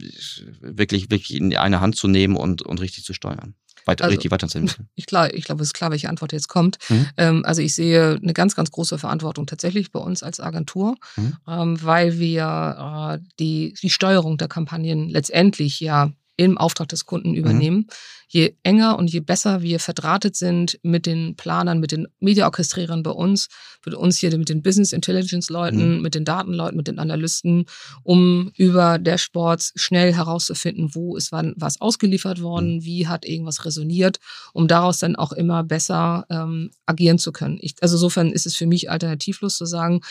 [0.61, 3.57] wirklich, wirklich in eine Hand zu nehmen und, und richtig zu steuern.
[3.85, 4.89] Weiter, also, richtig weiterzuentwickeln.
[4.95, 6.79] Ich, klar, ich glaube, es ist klar, welche Antwort jetzt kommt.
[6.89, 7.07] Mhm.
[7.17, 11.37] Ähm, also ich sehe eine ganz, ganz große Verantwortung tatsächlich bei uns als Agentur, mhm.
[11.49, 17.33] ähm, weil wir äh, die, die Steuerung der Kampagnen letztendlich ja im Auftrag des Kunden
[17.33, 17.37] mhm.
[17.37, 17.77] übernehmen.
[17.77, 17.87] Mhm
[18.29, 23.11] je enger und je besser wir verdrahtet sind mit den Planern, mit den Mediaorchestrierern bei
[23.11, 23.49] uns,
[23.87, 26.03] mit uns hier mit den Business Intelligence Leuten, mhm.
[26.03, 27.65] mit den Datenleuten, mit den Analysten,
[28.03, 32.85] um über Dashboards schnell herauszufinden, wo ist wann was ausgeliefert worden, mhm.
[32.85, 34.19] wie hat irgendwas resoniert,
[34.53, 37.59] um daraus dann auch immer besser ähm, agieren zu können.
[37.63, 40.03] Ich, also insofern ist es für mich alternativlos zu sagen,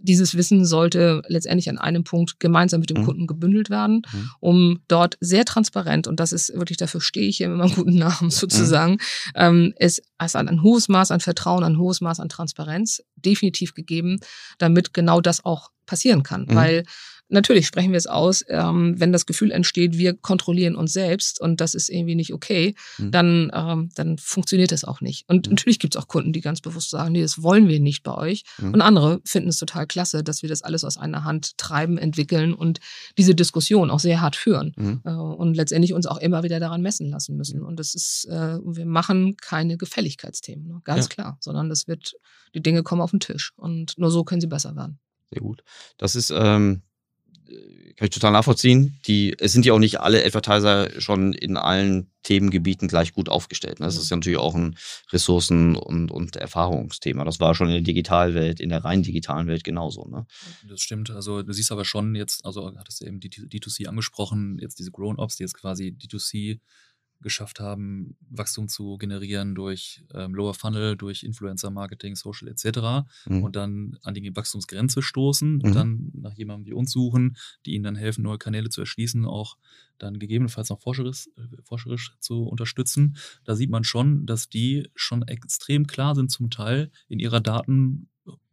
[0.00, 3.04] dieses Wissen sollte letztendlich an einem Punkt gemeinsam mit dem mhm.
[3.04, 4.30] Kunden gebündelt werden, mhm.
[4.40, 5.75] um dort sehr transparent,
[6.06, 8.98] und das ist wirklich, dafür stehe ich hier immer einen guten Namen sozusagen, mhm.
[9.34, 14.18] ähm, ist also ein hohes Maß an Vertrauen, ein hohes Maß an Transparenz definitiv gegeben,
[14.58, 16.42] damit genau das auch passieren kann.
[16.42, 16.54] Mhm.
[16.54, 16.84] Weil
[17.28, 21.60] Natürlich sprechen wir es aus, ähm, wenn das Gefühl entsteht, wir kontrollieren uns selbst und
[21.60, 23.10] das ist irgendwie nicht okay, mhm.
[23.10, 25.28] dann, ähm, dann funktioniert das auch nicht.
[25.28, 25.54] Und mhm.
[25.54, 28.14] natürlich gibt es auch Kunden, die ganz bewusst sagen, nee, das wollen wir nicht bei
[28.14, 28.44] euch.
[28.58, 28.74] Mhm.
[28.74, 32.54] Und andere finden es total klasse, dass wir das alles aus einer Hand treiben, entwickeln
[32.54, 32.78] und
[33.18, 35.00] diese Diskussion auch sehr hart führen mhm.
[35.04, 37.62] äh, und letztendlich uns auch immer wieder daran messen lassen müssen.
[37.62, 40.80] Und das ist, äh, wir machen keine Gefälligkeitsthemen, ne?
[40.84, 41.08] ganz ja.
[41.08, 42.14] klar, sondern das wird,
[42.54, 45.00] die Dinge kommen auf den Tisch und nur so können sie besser werden.
[45.30, 45.64] Sehr gut.
[45.98, 46.82] Das ist ähm,
[47.96, 48.98] kann ich total nachvollziehen.
[49.06, 53.80] Die, es sind ja auch nicht alle Advertiser schon in allen Themengebieten gleich gut aufgestellt.
[53.80, 53.86] Ne?
[53.86, 54.76] Das ist ja natürlich auch ein
[55.12, 57.24] Ressourcen- und, und Erfahrungsthema.
[57.24, 60.06] Das war schon in der Digitalwelt, in der rein digitalen Welt genauso.
[60.06, 60.26] Ne?
[60.68, 61.10] Das stimmt.
[61.10, 64.90] Also du siehst aber schon jetzt, also hattest du eben die D2C angesprochen, jetzt diese
[64.90, 66.58] Grown-Ups, die jetzt quasi D2C
[67.20, 73.08] geschafft haben, Wachstum zu generieren durch ähm, Lower Funnel, durch Influencer-Marketing, Social etc.
[73.26, 73.42] Mhm.
[73.42, 75.60] und dann an die Wachstumsgrenze stoßen mhm.
[75.62, 79.24] und dann nach jemandem wie uns suchen, die ihnen dann helfen, neue Kanäle zu erschließen,
[79.24, 79.56] auch
[79.98, 83.16] dann gegebenenfalls noch forscherisch, äh, forscherisch zu unterstützen.
[83.44, 88.08] Da sieht man schon, dass die schon extrem klar sind zum Teil in ihrer Daten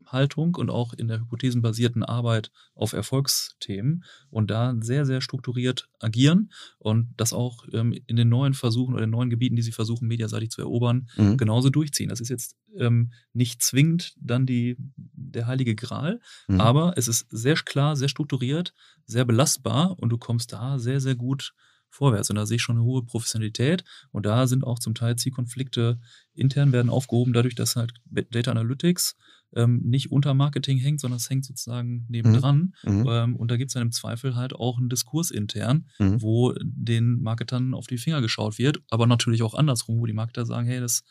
[0.07, 6.51] Haltung und auch in der hypothesenbasierten Arbeit auf Erfolgsthemen und da sehr, sehr strukturiert agieren
[6.79, 10.07] und das auch ähm, in den neuen Versuchen oder den neuen Gebieten, die sie versuchen,
[10.07, 11.37] mediaseitig zu erobern, mhm.
[11.37, 12.09] genauso durchziehen.
[12.09, 16.59] Das ist jetzt ähm, nicht zwingend dann die, der heilige Gral, mhm.
[16.59, 18.73] aber es ist sehr klar, sehr strukturiert,
[19.05, 21.53] sehr belastbar und du kommst da sehr, sehr gut
[21.93, 22.29] vorwärts.
[22.29, 23.83] Und da sehe ich schon eine hohe Professionalität.
[24.11, 25.99] Und da sind auch zum Teil Zielkonflikte
[26.33, 29.15] intern werden aufgehoben, dadurch, dass halt Data Analytics
[29.55, 32.73] ähm, nicht unter Marketing hängt, sondern es hängt sozusagen nebendran.
[32.83, 32.99] Mhm.
[32.99, 33.07] mhm.
[33.07, 36.21] Ähm, und da gibt es dann im Zweifel halt auch einen Diskurs intern, mhm.
[36.21, 40.45] wo den Marketern auf die Finger geschaut wird, aber natürlich auch andersrum, wo die Marketer
[40.45, 41.03] sagen, hey, das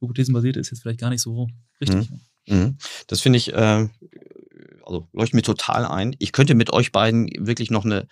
[0.00, 1.48] Hypothesenbasierte ist jetzt vielleicht gar nicht so
[1.80, 2.10] richtig.
[2.46, 2.56] Mhm.
[2.56, 2.76] mhm.
[3.08, 3.88] Das finde ich, äh,
[4.86, 6.14] also leuchtet mir total ein.
[6.18, 8.06] Ich könnte mit euch beiden wirklich noch eine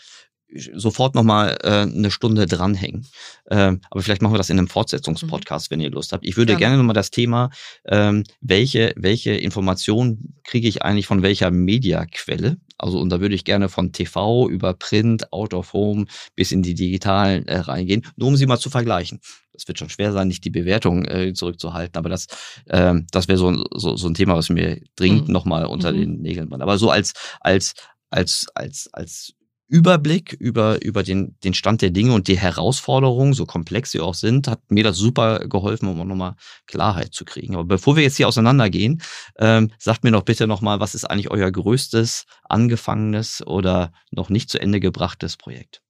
[0.75, 3.07] sofort nochmal äh, eine Stunde dranhängen.
[3.51, 5.75] Ähm, aber vielleicht machen wir das in einem Fortsetzungspodcast, mhm.
[5.75, 6.25] wenn ihr Lust habt.
[6.27, 6.59] Ich würde ja.
[6.59, 7.51] gerne nochmal das Thema,
[7.85, 12.59] ähm, welche, welche Informationen kriege ich eigentlich von welcher Mediaquelle?
[12.79, 16.63] Also, und da würde ich gerne von TV über Print, Out of Home bis in
[16.63, 19.21] die digitalen äh, reingehen, nur um sie mal zu vergleichen.
[19.53, 22.27] Das wird schon schwer sein, nicht die Bewertung äh, zurückzuhalten, aber das,
[22.69, 25.33] ähm, das wäre so, so, so ein Thema, was mir dringend mhm.
[25.33, 25.97] nochmal unter mhm.
[25.97, 26.63] den Nägeln brennt.
[26.63, 27.75] Aber so als, als,
[28.11, 29.35] als, als, als
[29.69, 34.15] Überblick über, über den, den Stand der Dinge und die Herausforderungen, so komplex sie auch
[34.15, 36.37] sind, hat mir das super geholfen, um auch nochmal
[36.67, 37.55] Klarheit zu kriegen.
[37.55, 39.03] Aber bevor wir jetzt hier auseinandergehen,
[39.39, 44.51] ähm, sagt mir doch bitte nochmal, was ist eigentlich euer größtes, angefangenes oder noch nicht
[44.51, 45.83] zu Ende gebrachtes Projekt?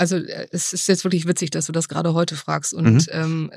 [0.00, 2.72] Also äh, es ist jetzt wirklich witzig, dass du das gerade heute fragst.
[2.72, 3.06] Und mhm.
[3.10, 3.50] ähm,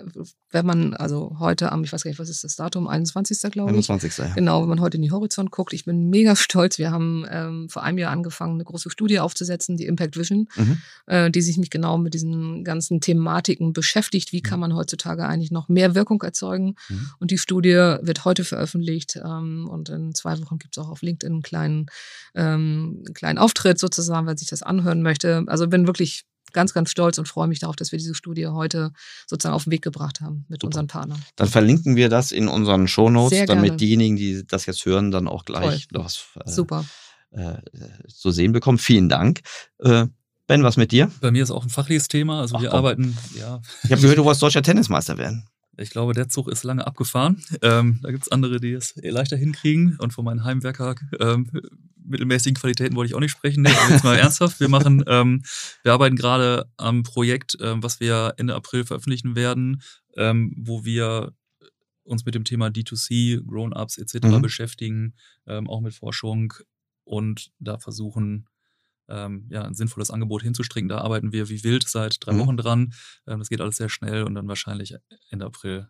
[0.51, 3.49] wenn man, also heute am, ich weiß gar nicht, was ist das Datum, 21.
[3.49, 3.89] glaube ich.
[3.89, 4.17] 21.
[4.17, 4.33] Ja.
[4.33, 5.71] Genau, wenn man heute in die Horizont guckt.
[5.71, 6.77] Ich bin mega stolz.
[6.77, 10.81] Wir haben ähm, vor einem Jahr angefangen, eine große Studie aufzusetzen, die Impact Vision, mhm.
[11.05, 14.33] äh, die sich mich genau mit diesen ganzen Thematiken beschäftigt.
[14.33, 14.61] Wie kann mhm.
[14.61, 16.75] man heutzutage eigentlich noch mehr Wirkung erzeugen?
[16.89, 17.09] Mhm.
[17.19, 19.17] Und die Studie wird heute veröffentlicht.
[19.23, 21.85] Ähm, und in zwei Wochen gibt es auch auf LinkedIn einen kleinen,
[22.35, 25.45] ähm, einen kleinen Auftritt sozusagen, wer sich das anhören möchte.
[25.47, 28.91] Also bin wirklich ganz, ganz stolz und freue mich darauf, dass wir diese Studie heute
[29.27, 30.67] sozusagen auf den Weg gebracht haben mit Super.
[30.67, 31.21] unseren Partnern.
[31.35, 35.45] Dann verlinken wir das in unseren Shownotes, damit diejenigen, die das jetzt hören, dann auch
[35.45, 36.03] gleich Toll.
[36.03, 36.85] was äh, Super.
[37.31, 37.55] Äh,
[38.07, 38.77] zu sehen bekommen.
[38.77, 39.41] Vielen Dank.
[39.79, 40.05] Äh,
[40.45, 41.09] Ben, was mit dir?
[41.21, 42.41] Bei mir ist auch ein fachliches Thema.
[42.41, 42.79] Also Ach, wir komm.
[42.79, 43.61] arbeiten, ja.
[43.83, 45.47] Ich habe gehört, du wolltest deutscher Tennismeister werden.
[45.77, 47.43] Ich glaube, der Zug ist lange abgefahren.
[47.61, 49.97] Ähm, da gibt es andere, die es leichter hinkriegen.
[49.99, 51.49] Und von meinen Heimwerker ähm,
[52.05, 53.63] mittelmäßigen Qualitäten wollte ich auch nicht sprechen.
[53.63, 54.59] Nee, jetzt mal ernsthaft.
[54.59, 55.41] Wir machen, ähm,
[55.83, 59.81] wir arbeiten gerade am Projekt, ähm, was wir Ende April veröffentlichen werden,
[60.15, 61.33] ähm, wo wir
[62.03, 64.27] uns mit dem Thema D2C, Grown-ups etc.
[64.27, 64.41] Mhm.
[64.41, 65.15] beschäftigen,
[65.47, 66.53] ähm, auch mit Forschung
[67.05, 68.47] und da versuchen,
[69.09, 70.89] ähm, ja, ein sinnvolles Angebot hinzustricken.
[70.89, 72.39] Da arbeiten wir wie wild seit drei mhm.
[72.39, 72.93] Wochen dran.
[73.27, 74.95] Ähm, das geht alles sehr schnell und dann wahrscheinlich
[75.29, 75.89] Ende April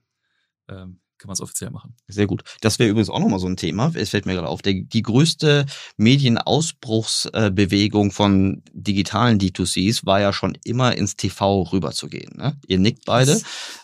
[0.68, 1.96] ähm, kann man es offiziell machen.
[2.08, 2.44] Sehr gut.
[2.60, 3.94] Das wäre übrigens auch nochmal so ein Thema.
[3.96, 4.62] Es fällt mir gerade auf.
[4.62, 12.36] Der, die größte Medienausbruchsbewegung von digitalen D2Cs war ja schon immer ins TV rüberzugehen.
[12.36, 12.58] Ne?
[12.68, 13.42] Ihr nickt beide.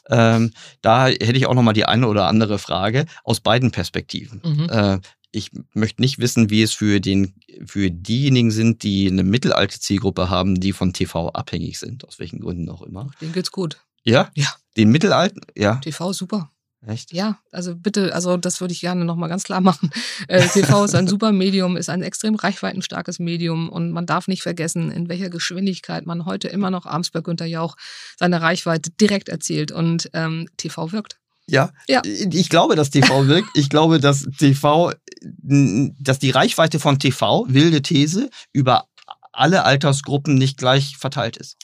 [0.09, 0.51] Ähm,
[0.81, 4.41] da hätte ich auch nochmal die eine oder andere Frage aus beiden Perspektiven.
[4.43, 4.67] Mhm.
[4.69, 4.99] Äh,
[5.31, 10.29] ich möchte nicht wissen, wie es für, den, für diejenigen sind, die eine mittelalte Zielgruppe
[10.29, 13.11] haben, die von TV abhängig sind, aus welchen Gründen auch immer.
[13.21, 13.77] Denen geht's gut.
[14.03, 14.31] Ja?
[14.35, 14.47] Ja.
[14.77, 15.41] Den mittelalten?
[15.55, 15.75] Ja.
[15.75, 16.51] TV super.
[16.87, 17.11] Echt?
[17.11, 19.91] Ja, also bitte, also das würde ich gerne nochmal ganz klar machen.
[20.29, 24.43] Äh, TV ist ein super Medium, ist ein extrem reichweitenstarkes Medium und man darf nicht
[24.43, 27.75] vergessen, in welcher Geschwindigkeit man heute immer noch abends bei Günter Jauch
[28.17, 31.19] seine Reichweite direkt erzielt und ähm, TV wirkt.
[31.49, 32.01] Ja, ja.
[32.05, 33.49] Ich glaube, dass TV wirkt.
[33.55, 34.91] Ich glaube, dass TV,
[35.21, 38.85] dass die Reichweite von TV, wilde These, über
[39.31, 41.57] alle Altersgruppen nicht gleich verteilt ist.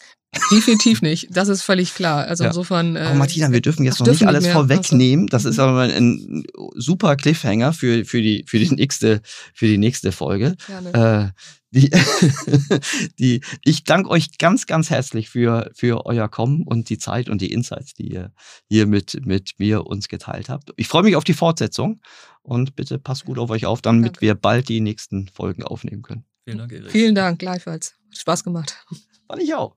[0.51, 1.28] Definitiv nicht.
[1.32, 2.26] Das ist völlig klar.
[2.26, 2.49] Also ja.
[2.49, 2.95] insofern.
[2.95, 5.28] Äh, aber Martina, wir dürfen jetzt noch nicht alles vorwegnehmen.
[5.28, 6.43] Das ist aber ein
[6.76, 9.22] super Cliffhanger für, für, die, für, die, nächste,
[9.53, 10.56] für die nächste Folge.
[10.68, 11.34] Gerne.
[11.34, 11.41] Äh,
[11.72, 11.89] die,
[13.20, 17.41] die, ich danke euch ganz, ganz herzlich für, für euer Kommen und die Zeit und
[17.41, 18.32] die Insights, die ihr
[18.70, 20.72] hier mit, mit mir uns geteilt habt.
[20.78, 22.01] Ich freue mich auf die Fortsetzung
[22.46, 24.22] und bitte passt gut auf euch auf, damit danke.
[24.22, 26.26] wir bald die nächsten Folgen aufnehmen können.
[26.46, 26.91] Vielen Dank, Erik.
[26.91, 27.96] Vielen Dank, gleichfalls.
[28.10, 28.86] Hat Spaß gemacht.
[29.28, 29.76] Fand ich auch.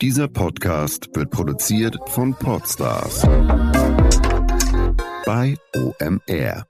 [0.00, 3.22] Dieser Podcast wird produziert von Podstars
[5.26, 6.67] bei OMR.